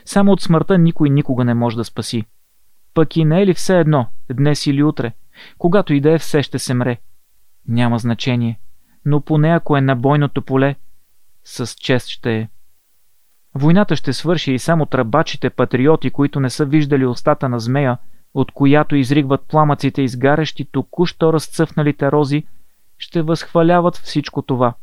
Само 0.05 0.31
от 0.31 0.41
смъртта 0.41 0.77
никой 0.77 1.09
никога 1.09 1.45
не 1.45 1.53
може 1.53 1.77
да 1.77 1.85
спаси. 1.85 2.25
Пък 2.93 3.17
и 3.17 3.25
не 3.25 3.41
е 3.41 3.45
ли 3.45 3.53
все 3.53 3.79
едно, 3.79 4.07
днес 4.33 4.67
или 4.67 4.83
утре? 4.83 5.13
Когато 5.57 5.93
и 5.93 6.01
да 6.01 6.11
е, 6.11 6.17
все 6.17 6.43
ще 6.43 6.59
се 6.59 6.73
мре. 6.73 6.97
Няма 7.67 7.99
значение, 7.99 8.59
но 9.05 9.21
поне 9.21 9.49
ако 9.49 9.77
е 9.77 9.81
на 9.81 9.95
бойното 9.95 10.41
поле, 10.41 10.75
с 11.43 11.75
чест 11.75 12.07
ще 12.07 12.37
е. 12.37 12.49
Войната 13.55 13.95
ще 13.95 14.13
свърши 14.13 14.53
и 14.53 14.59
само 14.59 14.85
тръбачите 14.85 15.49
патриоти, 15.49 16.09
които 16.09 16.39
не 16.39 16.49
са 16.49 16.65
виждали 16.65 17.05
устата 17.05 17.49
на 17.49 17.59
змея, 17.59 17.97
от 18.33 18.51
която 18.51 18.95
изригват 18.95 19.47
пламъците 19.47 20.01
изгарящи 20.01 20.65
току-що 20.65 21.33
разцъфналите 21.33 22.11
рози, 22.11 22.43
ще 22.97 23.21
възхваляват 23.21 23.95
всичко 23.95 24.41
това. 24.41 24.73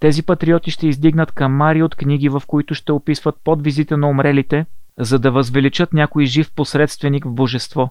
Тези 0.00 0.22
патриоти 0.22 0.70
ще 0.70 0.86
издигнат 0.86 1.32
камари 1.32 1.82
от 1.82 1.94
книги, 1.94 2.28
в 2.28 2.42
които 2.46 2.74
ще 2.74 2.92
описват 2.92 3.36
подвизите 3.44 3.96
на 3.96 4.08
умрелите, 4.08 4.66
за 4.98 5.18
да 5.18 5.30
възвеличат 5.30 5.92
някой 5.92 6.24
жив 6.24 6.54
посредственик 6.54 7.24
в 7.24 7.34
божество. 7.34 7.90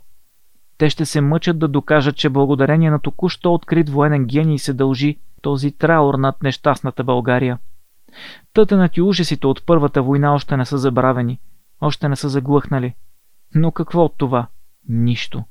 Те 0.77 0.89
ще 0.89 1.05
се 1.05 1.21
мъчат 1.21 1.59
да 1.59 1.67
докажат, 1.67 2.15
че 2.15 2.29
благодарение 2.29 2.91
на 2.91 2.99
току-що 2.99 3.53
открит 3.53 3.89
военен 3.89 4.25
гений 4.25 4.59
се 4.59 4.73
дължи 4.73 5.19
този 5.41 5.71
траур 5.71 6.13
над 6.13 6.43
нещастната 6.43 7.03
България. 7.03 7.59
Тътенът 8.53 8.97
и 8.97 9.01
ужасите 9.01 9.47
от 9.47 9.65
първата 9.65 10.01
война 10.01 10.33
още 10.33 10.57
не 10.57 10.65
са 10.65 10.77
забравени, 10.77 11.39
още 11.81 12.09
не 12.09 12.15
са 12.15 12.29
заглъхнали. 12.29 12.93
Но 13.55 13.71
какво 13.71 14.03
от 14.03 14.17
това? 14.17 14.47
Нищо. 14.89 15.43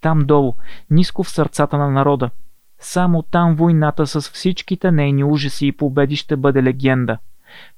Там 0.00 0.18
долу, 0.26 0.54
ниско 0.90 1.22
в 1.22 1.30
сърцата 1.30 1.78
на 1.78 1.90
народа, 1.90 2.30
само 2.78 3.22
там 3.22 3.56
войната 3.56 4.06
с 4.06 4.20
всичките 4.20 4.90
нейни 4.90 5.24
ужаси 5.24 5.66
и 5.66 5.72
победи 5.72 6.16
ще 6.16 6.36
бъде 6.36 6.62
легенда. 6.62 7.18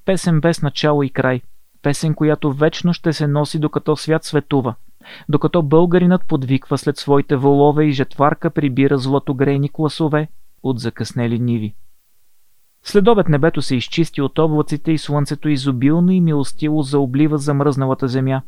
Песен 0.05 0.41
без 0.41 0.61
начало 0.61 1.03
и 1.03 1.09
край. 1.09 1.41
Песен, 1.81 2.15
която 2.15 2.53
вечно 2.53 2.93
ще 2.93 3.13
се 3.13 3.27
носи 3.27 3.59
докато 3.59 3.95
свят 3.95 4.23
светува– 4.23 4.75
докато 5.29 5.63
българинът 5.63 6.27
подвиква 6.27 6.77
след 6.77 6.97
своите 6.97 7.35
волове 7.35 7.85
и 7.85 7.91
жетварка 7.91 8.49
прибира 8.49 8.97
златогрейни 8.97 9.69
класове 9.69 10.27
от 10.63 10.79
закъснели 10.79 11.39
ниви. 11.39 11.75
Следобед 12.83 13.29
небето 13.29 13.61
се 13.61 13.75
изчисти 13.75 14.21
от 14.21 14.39
облаците 14.39 14.91
и 14.91 14.97
слънцето 14.97 15.49
изобилно 15.49 16.11
и 16.11 16.21
милостиво 16.21 16.81
заоблива 16.81 17.37
замръзналата 17.37 18.07
земя. 18.07 18.41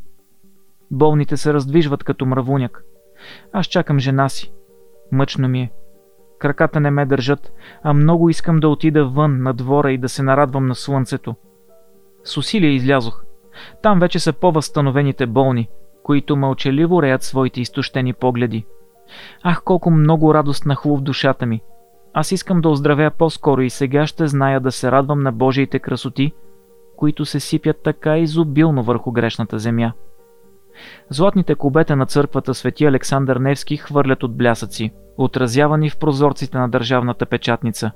Болните 0.92 1.38
се 1.38 1.54
раздвижват 1.54 2.04
като 2.04 2.26
мравуняк. 2.26 2.84
Аз 3.54 3.66
чакам 3.66 4.00
жена 4.00 4.30
си. 4.30 4.52
Мъчно 5.12 5.48
ми 5.48 5.62
е. 5.62 5.72
Краката 6.39 6.80
не 6.80 6.91
ме 6.91 7.06
държат, 7.06 7.52
а 7.84 7.93
много 7.93 8.30
искам 8.30 8.60
да 8.60 8.69
отида 8.69 9.06
вън 9.06 9.43
на 9.43 9.54
двора 9.54 9.91
и 9.91 9.97
да 9.97 10.10
се 10.10 10.23
нарадвам 10.23 10.67
на 10.67 10.75
слънцето. 10.75 11.36
С 12.23 12.38
усилие 12.38 12.69
излязох. 12.69 13.23
Там 13.84 13.99
вече 13.99 14.19
са 14.19 14.34
по-възстановените 14.34 15.25
болни, 15.25 15.69
които 16.04 16.36
мълчаливо 16.36 17.02
реят 17.04 17.23
своите 17.23 17.62
изтощени 17.62 18.13
погледи. 18.13 18.65
Ах, 19.43 19.63
колко 19.63 19.91
много 19.91 20.34
радост 20.34 20.65
нахлу 20.65 20.97
в 20.97 21.02
душата 21.02 21.45
ми. 21.45 21.62
Аз 22.13 22.32
искам 22.32 22.62
да 22.62 22.69
оздравя 22.69 23.12
по-скоро 23.17 23.62
и 23.62 23.69
сега 23.69 24.08
ще 24.08 24.28
зная 24.28 24.60
да 24.60 24.71
се 24.71 24.91
радвам 24.91 25.23
на 25.23 25.32
Божиите 25.32 25.80
красоти, 25.80 26.32
които 26.97 27.25
се 27.25 27.39
сипят 27.39 27.78
така 27.84 28.17
изобилно 28.17 28.84
върху 28.84 29.12
грешната 29.12 29.60
земя. 29.60 29.91
Златните 31.10 31.56
кубета 31.56 31.95
на 31.95 32.06
църквата 32.06 32.54
Свети 32.54 32.86
Александър 32.86 33.36
Невски 33.36 33.78
хвърлят 33.78 34.23
от 34.23 34.38
блясъци, 34.38 34.91
отразявани 35.24 35.90
в 35.90 35.98
прозорците 35.98 36.58
на 36.58 36.70
държавната 36.70 37.26
печатница. 37.26 37.92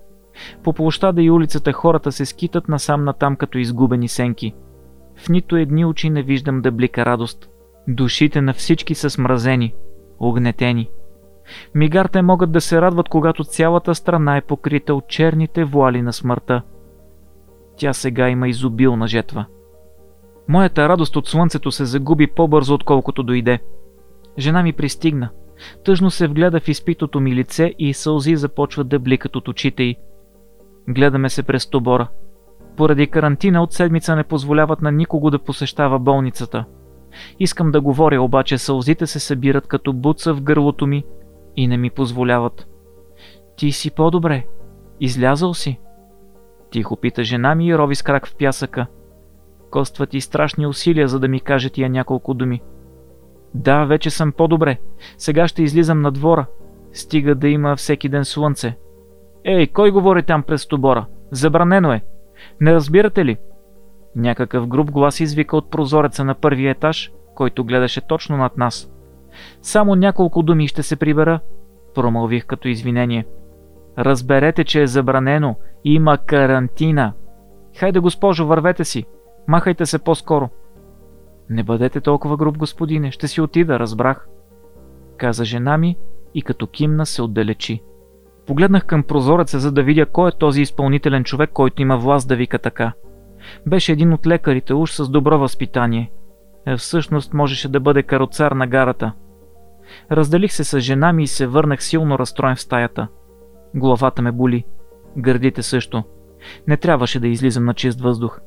По 0.64 0.74
площада 0.74 1.22
и 1.22 1.32
улицата 1.32 1.74
хората 1.74 2.12
се 2.12 2.26
скитат 2.26 2.68
насам 2.68 3.04
натам 3.04 3.36
като 3.36 3.58
изгубени 3.58 4.08
сенки. 4.08 4.54
В 5.16 5.30
нито 5.30 5.56
едни 5.56 5.86
очи 5.86 6.10
не 6.10 6.24
виждам 6.24 6.62
да 6.62 6.72
блика 6.72 7.06
радост. 7.06 7.50
Душите 7.88 8.42
на 8.42 8.54
всички 8.54 8.96
са 8.96 9.10
смразени, 9.10 9.76
огнетени. 10.20 10.90
Мигарте 11.76 12.22
могат 12.22 12.52
да 12.52 12.62
се 12.62 12.82
радват, 12.82 13.10
когато 13.10 13.44
цялата 13.44 13.96
страна 13.96 14.38
е 14.38 14.42
покрита 14.42 14.96
от 14.96 15.08
черните 15.08 15.64
вуали 15.64 16.02
на 16.02 16.14
смъртта. 16.14 16.62
Тя 17.78 17.94
сега 17.94 18.30
има 18.30 18.48
изобилна 18.48 19.08
жетва. 19.08 19.46
Моята 20.48 20.90
радост 20.90 21.16
от 21.16 21.28
слънцето 21.28 21.72
се 21.72 21.86
загуби 21.86 22.28
по-бързо, 22.28 22.74
отколкото 22.74 23.24
дойде. 23.24 23.60
Жена 24.38 24.64
ми 24.64 24.74
пристигна. 24.74 25.30
Тъжно 25.84 26.12
се 26.12 26.28
вгледа 26.28 26.60
в 26.60 26.68
изпитото 26.68 27.20
ми 27.20 27.36
лице 27.36 27.74
и 27.80 27.94
сълзи 27.94 28.36
започват 28.36 28.88
да 28.88 29.00
бликат 29.00 29.36
от 29.36 29.48
очите 29.48 29.84
й. 29.84 29.96
Гледаме 30.90 31.30
се 31.30 31.44
през 31.44 31.70
тобора. 31.70 32.08
Поради 32.78 33.08
карантина 33.08 33.64
от 33.64 33.74
седмица 33.74 34.16
не 34.16 34.24
позволяват 34.24 34.82
на 34.82 34.92
никого 34.92 35.30
да 35.30 35.40
посещава 35.40 36.00
болницата. 36.00 36.66
Искам 37.40 37.72
да 37.72 37.82
говоря, 37.82 38.22
обаче 38.22 38.58
сълзите 38.58 39.08
се 39.08 39.20
събират 39.20 39.68
като 39.68 39.94
буца 39.94 40.34
в 40.34 40.42
гърлото 40.42 40.88
ми 40.88 41.04
и 41.56 41.68
не 41.68 41.78
ми 41.78 41.90
позволяват. 41.90 42.68
Ти 43.58 43.72
си 43.72 43.92
по-добре. 43.92 44.46
Излязъл 45.00 45.54
си. 45.54 45.80
Тихо 46.72 46.96
пита 46.96 47.24
жена 47.24 47.56
ми 47.56 47.68
и 47.68 47.78
рови 47.78 47.96
с 47.96 48.02
крак 48.02 48.28
в 48.28 48.36
пясъка. 48.36 48.86
Костват 49.72 50.10
ти 50.10 50.22
страшни 50.22 50.68
усилия, 50.68 51.08
за 51.08 51.20
да 51.20 51.28
ми 51.28 51.40
каже 51.40 51.70
тия 51.70 51.90
няколко 51.90 52.34
думи. 52.34 52.62
Да, 53.54 53.86
вече 53.86 54.10
съм 54.10 54.32
по-добре. 54.32 54.78
Сега 55.18 55.48
ще 55.48 55.64
излизам 55.64 56.02
на 56.02 56.12
двора. 56.12 56.46
Стига 56.94 57.36
да 57.36 57.48
има 57.48 57.76
всеки 57.76 58.10
ден 58.10 58.26
слънце. 58.26 58.78
Ей, 59.44 59.68
кой 59.68 59.92
говори 59.92 60.24
там 60.24 60.44
през 60.44 60.68
тобора? 60.68 61.06
Забранено 61.32 61.94
е. 61.94 62.02
Не 62.62 62.74
разбирате 62.74 63.26
ли? 63.26 63.38
Някакъв 64.16 64.68
груб 64.68 64.92
глас 64.92 65.20
извика 65.20 65.58
от 65.58 65.72
прозореца 65.72 66.24
на 66.24 66.36
първия 66.36 66.72
етаж, 66.72 67.12
който 67.36 67.64
гледаше 67.64 68.02
точно 68.02 68.38
над 68.38 68.58
нас. 68.58 68.92
Само 69.62 69.96
няколко 69.96 70.44
думи 70.44 70.68
ще 70.68 70.84
се 70.84 70.96
прибера, 70.96 71.40
промълвих 71.96 72.46
като 72.46 72.68
извинение. 72.68 73.26
Разберете, 73.98 74.64
че 74.64 74.82
е 74.82 74.88
забранено. 74.88 75.56
Има 75.84 76.18
карантина. 76.18 77.14
Хайде, 77.78 78.00
госпожо, 78.00 78.48
вървете 78.48 78.86
си. 78.86 79.06
Махайте 79.48 79.86
се 79.86 80.00
по-скоро. 80.00 80.50
Не 81.50 81.64
бъдете 81.64 82.02
толкова 82.02 82.38
груб, 82.38 82.58
господине. 82.58 83.12
Ще 83.12 83.28
си 83.28 83.42
отида, 83.42 83.80
разбрах. 83.80 84.28
Каза 85.18 85.46
жена 85.46 85.78
ми 85.78 85.98
и 86.34 86.42
като 86.42 86.68
кимна 86.68 87.06
се 87.06 87.22
отдалечи. 87.22 87.84
Погледнах 88.48 88.86
към 88.86 89.04
прозореца, 89.04 89.60
за 89.60 89.72
да 89.72 89.84
видя 89.84 90.06
кой 90.06 90.30
е 90.30 90.38
този 90.40 90.62
изпълнителен 90.62 91.24
човек, 91.24 91.50
който 91.54 91.82
има 91.82 91.98
власт 91.98 92.28
да 92.28 92.36
вика 92.36 92.60
така. 92.60 92.94
Беше 93.66 93.92
един 93.92 94.14
от 94.14 94.28
лекарите, 94.28 94.74
уж 94.74 94.92
с 94.92 95.10
добро 95.10 95.40
възпитание. 95.40 96.12
Е, 96.66 96.78
всъщност 96.78 97.34
можеше 97.34 97.70
да 97.70 97.80
бъде 97.80 98.04
кароцар 98.04 98.52
на 98.52 98.68
гарата. 98.68 99.14
Разделих 100.12 100.54
се 100.54 100.64
с 100.64 100.80
жена 100.80 101.14
ми 101.14 101.24
и 101.24 101.28
се 101.28 101.48
върнах 101.48 101.84
силно 101.84 102.20
разстроен 102.20 102.56
в 102.56 102.62
стаята. 102.62 103.08
Главата 103.76 104.22
ме 104.22 104.32
боли. 104.32 104.66
Гърдите 105.18 105.64
също. 105.64 106.04
Не 106.68 106.78
трябваше 106.78 107.20
да 107.20 107.28
излизам 107.28 107.66
на 107.66 107.74
чист 107.74 108.02
въздух. 108.02 108.40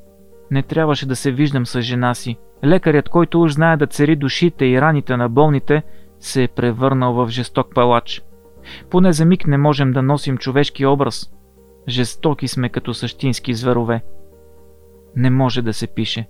Не 0.51 0.63
трябваше 0.63 1.07
да 1.07 1.17
се 1.17 1.33
виждам 1.33 1.67
с 1.67 1.81
жена 1.81 2.15
си. 2.15 2.37
Лекарят, 2.65 3.09
който 3.09 3.43
уж 3.43 3.53
знае 3.53 3.77
да 3.77 3.87
цари 3.87 4.17
душите 4.17 4.65
и 4.67 4.81
раните 4.81 5.17
на 5.17 5.29
болните, 5.29 5.83
се 6.21 6.43
е 6.43 6.49
превърнал 6.49 7.13
в 7.13 7.29
жесток 7.29 7.75
палач. 7.75 8.23
Поне 8.91 9.13
за 9.13 9.25
миг 9.25 9.47
не 9.47 9.59
можем 9.59 9.93
да 9.93 10.03
носим 10.03 10.39
човешки 10.39 10.87
образ. 10.87 11.33
Жестоки 11.89 12.49
сме 12.49 12.69
като 12.69 12.95
същински 12.95 13.55
зверове. 13.55 14.03
Не 15.17 15.31
може 15.31 15.63
да 15.63 15.73
се 15.73 15.87
пише. 15.87 16.29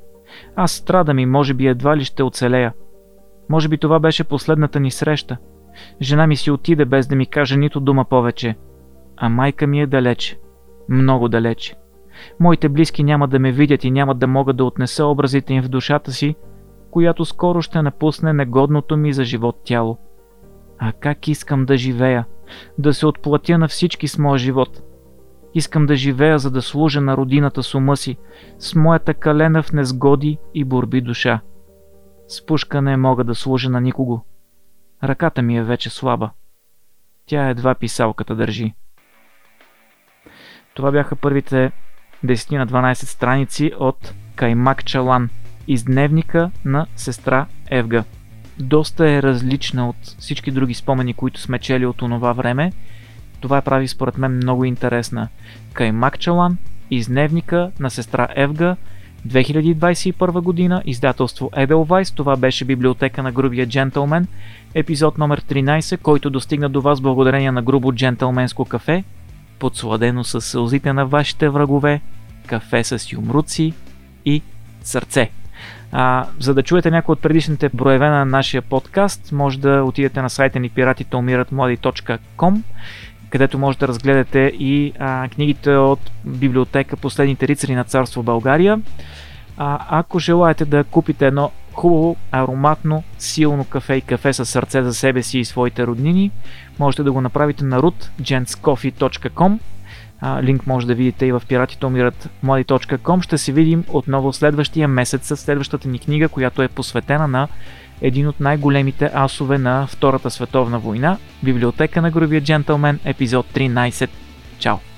Аз 0.56 0.72
страдам 0.72 1.18
и 1.18 1.26
може 1.26 1.54
би 1.54 1.66
едва 1.66 1.96
ли 1.96 2.04
ще 2.04 2.22
оцелея. 2.22 2.72
Може 3.48 3.68
би 3.68 3.78
това 3.78 3.98
беше 3.98 4.24
последната 4.24 4.80
ни 4.80 4.90
среща. 4.90 5.36
Жена 6.02 6.26
ми 6.26 6.36
си 6.36 6.50
отиде 6.50 6.84
без 6.84 7.06
да 7.06 7.16
ми 7.16 7.26
каже 7.26 7.56
нито 7.56 7.80
дума 7.80 8.04
повече. 8.04 8.56
А 9.16 9.28
майка 9.28 9.66
ми 9.66 9.80
е 9.80 9.86
далеч. 9.86 10.38
Много 10.88 11.28
далеч. 11.28 11.76
Моите 12.40 12.68
близки 12.68 13.02
няма 13.02 13.28
да 13.28 13.38
ме 13.38 13.52
видят 13.52 13.84
и 13.84 13.90
няма 13.90 14.14
да 14.14 14.26
могат 14.26 14.56
да 14.56 14.64
отнеса 14.64 15.06
образите 15.06 15.54
им 15.54 15.62
в 15.62 15.68
душата 15.68 16.12
си, 16.12 16.34
която 16.90 17.24
скоро 17.24 17.62
ще 17.62 17.82
напусне 17.82 18.32
негодното 18.32 18.96
ми 18.96 19.12
за 19.12 19.24
живот 19.24 19.56
тяло. 19.64 19.98
А 20.78 20.92
как 20.92 21.28
искам 21.28 21.66
да 21.66 21.76
живея, 21.76 22.26
да 22.78 22.94
се 22.94 23.06
отплатя 23.06 23.58
на 23.58 23.68
всички 23.68 24.08
с 24.08 24.18
моя 24.18 24.38
живот. 24.38 24.82
Искам 25.54 25.86
да 25.86 25.96
живея, 25.96 26.38
за 26.38 26.50
да 26.50 26.62
служа 26.62 27.00
на 27.00 27.16
родината 27.16 27.62
с 27.62 27.74
ума 27.74 27.96
си, 27.96 28.16
с 28.58 28.74
моята 28.74 29.14
калена 29.14 29.62
в 29.62 29.72
незгоди 29.72 30.38
и 30.54 30.64
борби 30.64 31.00
душа. 31.00 31.40
С 32.28 32.46
пушка 32.46 32.82
не 32.82 32.96
мога 32.96 33.24
да 33.24 33.34
служа 33.34 33.70
на 33.70 33.80
никого. 33.80 34.24
Ръката 35.04 35.42
ми 35.42 35.56
е 35.56 35.62
вече 35.62 35.90
слаба. 35.90 36.30
Тя 37.26 37.48
едва 37.48 37.74
писалката 37.74 38.34
държи. 38.34 38.74
Това 40.74 40.90
бяха 40.90 41.16
първите 41.16 41.72
10 42.24 42.58
на 42.58 42.66
12 42.66 42.94
страници 42.94 43.72
от 43.78 44.14
Каймак 44.34 44.84
Чалан 44.84 45.28
из 45.68 45.84
дневника 45.84 46.50
на 46.64 46.86
сестра 46.96 47.46
Евга 47.70 48.04
доста 48.58 49.10
е 49.10 49.22
различна 49.22 49.88
от 49.88 49.96
всички 50.18 50.50
други 50.50 50.74
спомени, 50.74 51.14
които 51.14 51.40
сме 51.40 51.58
чели 51.58 51.86
от 51.86 52.02
онова 52.02 52.32
време. 52.32 52.72
Това 53.40 53.60
прави 53.60 53.88
според 53.88 54.18
мен 54.18 54.36
много 54.36 54.64
интересна. 54.64 55.28
Каймак 55.72 56.18
Чалан, 56.18 56.58
изневника 56.90 57.70
на 57.80 57.90
сестра 57.90 58.28
Евга, 58.36 58.76
2021 59.28 60.40
година, 60.40 60.82
издателство 60.84 61.50
Edelweiss, 61.50 62.16
това 62.16 62.36
беше 62.36 62.64
библиотека 62.64 63.22
на 63.22 63.32
грубия 63.32 63.66
джентълмен, 63.66 64.26
епизод 64.74 65.18
номер 65.18 65.40
13, 65.40 65.98
който 65.98 66.30
достигна 66.30 66.68
до 66.68 66.80
вас 66.80 67.00
благодарение 67.00 67.52
на 67.52 67.62
грубо 67.62 67.92
джентълменско 67.92 68.64
кафе, 68.64 69.04
подсладено 69.58 70.24
с 70.24 70.40
сълзите 70.40 70.92
на 70.92 71.06
вашите 71.06 71.48
врагове, 71.48 72.00
кафе 72.46 72.84
с 72.84 73.12
юмруци 73.12 73.72
и 74.24 74.42
сърце. 74.82 75.30
А, 75.92 76.26
за 76.40 76.54
да 76.54 76.62
чуете 76.62 76.90
някои 76.90 77.12
от 77.12 77.20
предишните 77.20 77.68
броеве 77.68 78.08
на 78.08 78.24
нашия 78.24 78.62
подкаст, 78.62 79.32
може 79.32 79.58
да 79.58 79.82
отидете 79.82 80.22
на 80.22 80.30
сайта 80.30 80.60
ни 80.60 80.70
piratiteумиратмлади.com 80.70 82.62
където 83.30 83.58
може 83.58 83.78
да 83.78 83.88
разгледате 83.88 84.38
и 84.58 84.92
а, 84.98 85.28
книгите 85.28 85.70
от 85.70 86.10
библиотека 86.24 86.96
Последните 86.96 87.48
рицари 87.48 87.74
на 87.74 87.84
царство 87.84 88.22
България. 88.22 88.80
А, 89.56 89.86
ако 89.90 90.18
желаете 90.18 90.64
да 90.64 90.84
купите 90.84 91.26
едно 91.26 91.50
хубаво, 91.76 92.16
ароматно, 92.32 93.02
силно 93.18 93.64
кафе 93.64 93.94
и 93.94 94.00
кафе 94.00 94.32
със 94.32 94.48
сърце 94.48 94.82
за 94.82 94.94
себе 94.94 95.22
си 95.22 95.38
и 95.38 95.44
своите 95.44 95.86
роднини, 95.86 96.30
можете 96.78 97.02
да 97.02 97.12
го 97.12 97.20
направите 97.20 97.64
на 97.64 97.80
rootgentscoffee.com 97.80 99.58
линк 100.42 100.66
може 100.66 100.86
да 100.86 100.94
видите 100.94 101.26
и 101.26 101.32
в 101.32 101.42
piratitomirat.mladi.com. 101.48 103.22
Ще 103.22 103.38
се 103.38 103.52
видим 103.52 103.84
отново 103.88 104.32
следващия 104.32 104.88
месец 104.88 105.26
с 105.26 105.36
следващата 105.36 105.88
ни 105.88 105.98
книга, 105.98 106.28
която 106.28 106.62
е 106.62 106.68
посветена 106.68 107.28
на 107.28 107.48
един 108.00 108.28
от 108.28 108.40
най-големите 108.40 109.10
асове 109.14 109.58
на 109.58 109.86
Втората 109.86 110.30
световна 110.30 110.78
война, 110.78 111.18
Библиотека 111.42 112.02
на 112.02 112.10
грубия 112.10 112.40
джентълмен, 112.40 112.98
епизод 113.04 113.46
13. 113.54 114.08
Чао! 114.58 114.95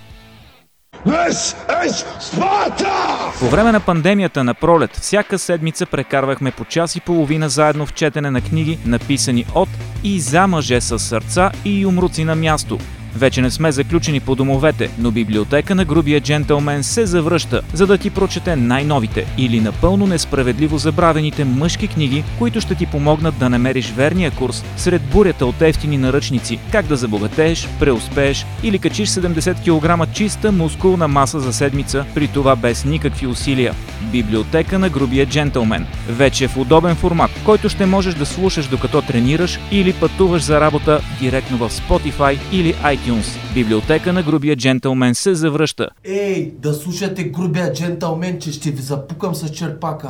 По 3.41 3.49
време 3.49 3.73
на 3.73 3.81
пандемията 3.81 4.45
на 4.45 4.55
пролет, 4.55 4.97
всяка 4.97 5.39
седмица 5.39 5.87
прекарвахме 5.87 6.51
по 6.51 6.65
час 6.65 6.97
и 6.97 7.01
половина 7.01 7.49
заедно 7.49 7.87
в 7.87 7.95
четене 7.95 8.31
на 8.31 8.41
книги, 8.41 8.79
написани 8.87 9.47
от 9.55 9.69
и 10.05 10.21
за 10.21 10.47
мъже 10.47 10.81
с 10.81 10.99
сърца 10.99 11.51
и 11.65 11.87
умруци 11.87 12.25
на 12.25 12.35
място– 12.35 12.79
вече 13.19 13.43
не 13.43 13.51
сме 13.51 13.73
заключени 13.73 14.21
по 14.21 14.35
домовете, 14.35 14.91
но 14.99 15.11
библиотека 15.11 15.75
на 15.75 15.85
грубия 15.85 16.21
джентълмен 16.21 16.83
се 16.83 17.07
завръща, 17.07 17.63
за 17.73 17.87
да 17.87 17.99
ти 17.99 18.11
прочете 18.11 18.57
най-новите 18.57 19.27
или 19.39 19.61
напълно 19.61 20.07
несправедливо 20.07 20.79
забравените 20.79 21.45
мъжки 21.45 21.89
книги, 21.89 22.25
които 22.39 22.61
ще 22.61 22.75
ти 22.75 22.87
помогнат 22.87 23.39
да 23.39 23.51
намериш 23.51 23.93
верния 23.97 24.31
курс 24.31 24.65
сред 24.77 25.03
бурята 25.03 25.47
от 25.47 25.63
ефтини 25.63 25.99
наръчници, 25.99 26.59
как 26.73 26.87
да 26.87 26.97
забогатееш, 26.97 27.69
преуспееш 27.81 28.47
или 28.63 28.79
качиш 28.79 29.09
70 29.09 30.05
кг 30.05 30.13
чиста 30.15 30.53
мускулна 30.53 31.09
маса 31.09 31.41
за 31.41 31.53
седмица, 31.53 32.05
при 32.15 32.29
това 32.29 32.57
без 32.57 32.85
никакви 32.85 33.27
усилия. 33.27 33.75
Библиотека 34.13 34.79
на 34.79 34.89
грубия 34.89 35.27
джентълмен. 35.27 35.87
Вече 36.09 36.49
в 36.49 36.57
удобен 36.57 36.97
формат, 36.97 37.31
който 37.45 37.69
ще 37.69 37.87
можеш 37.87 38.15
да 38.15 38.27
слушаш 38.27 38.67
докато 38.67 39.03
тренираш 39.03 39.61
или 39.71 39.93
пътуваш 39.93 40.43
за 40.43 40.61
работа 40.61 41.01
директно 41.21 41.57
в 41.59 41.71
Spotify 41.71 42.39
или 42.53 42.75
iTunes 42.75 43.08
iTunes. 43.09 43.55
Библиотека 43.55 44.13
на 44.13 44.23
грубия 44.23 44.57
джентълмен 44.57 45.15
се 45.15 45.35
завръща. 45.35 45.89
Ей, 46.05 46.53
да 46.59 46.75
слушате 46.75 47.25
грубия 47.25 47.73
джентълмен, 47.73 48.39
че 48.41 48.53
ще 48.53 48.71
ви 48.71 48.83
запукам 48.83 49.35
с 49.35 49.49
черпака. 49.49 50.09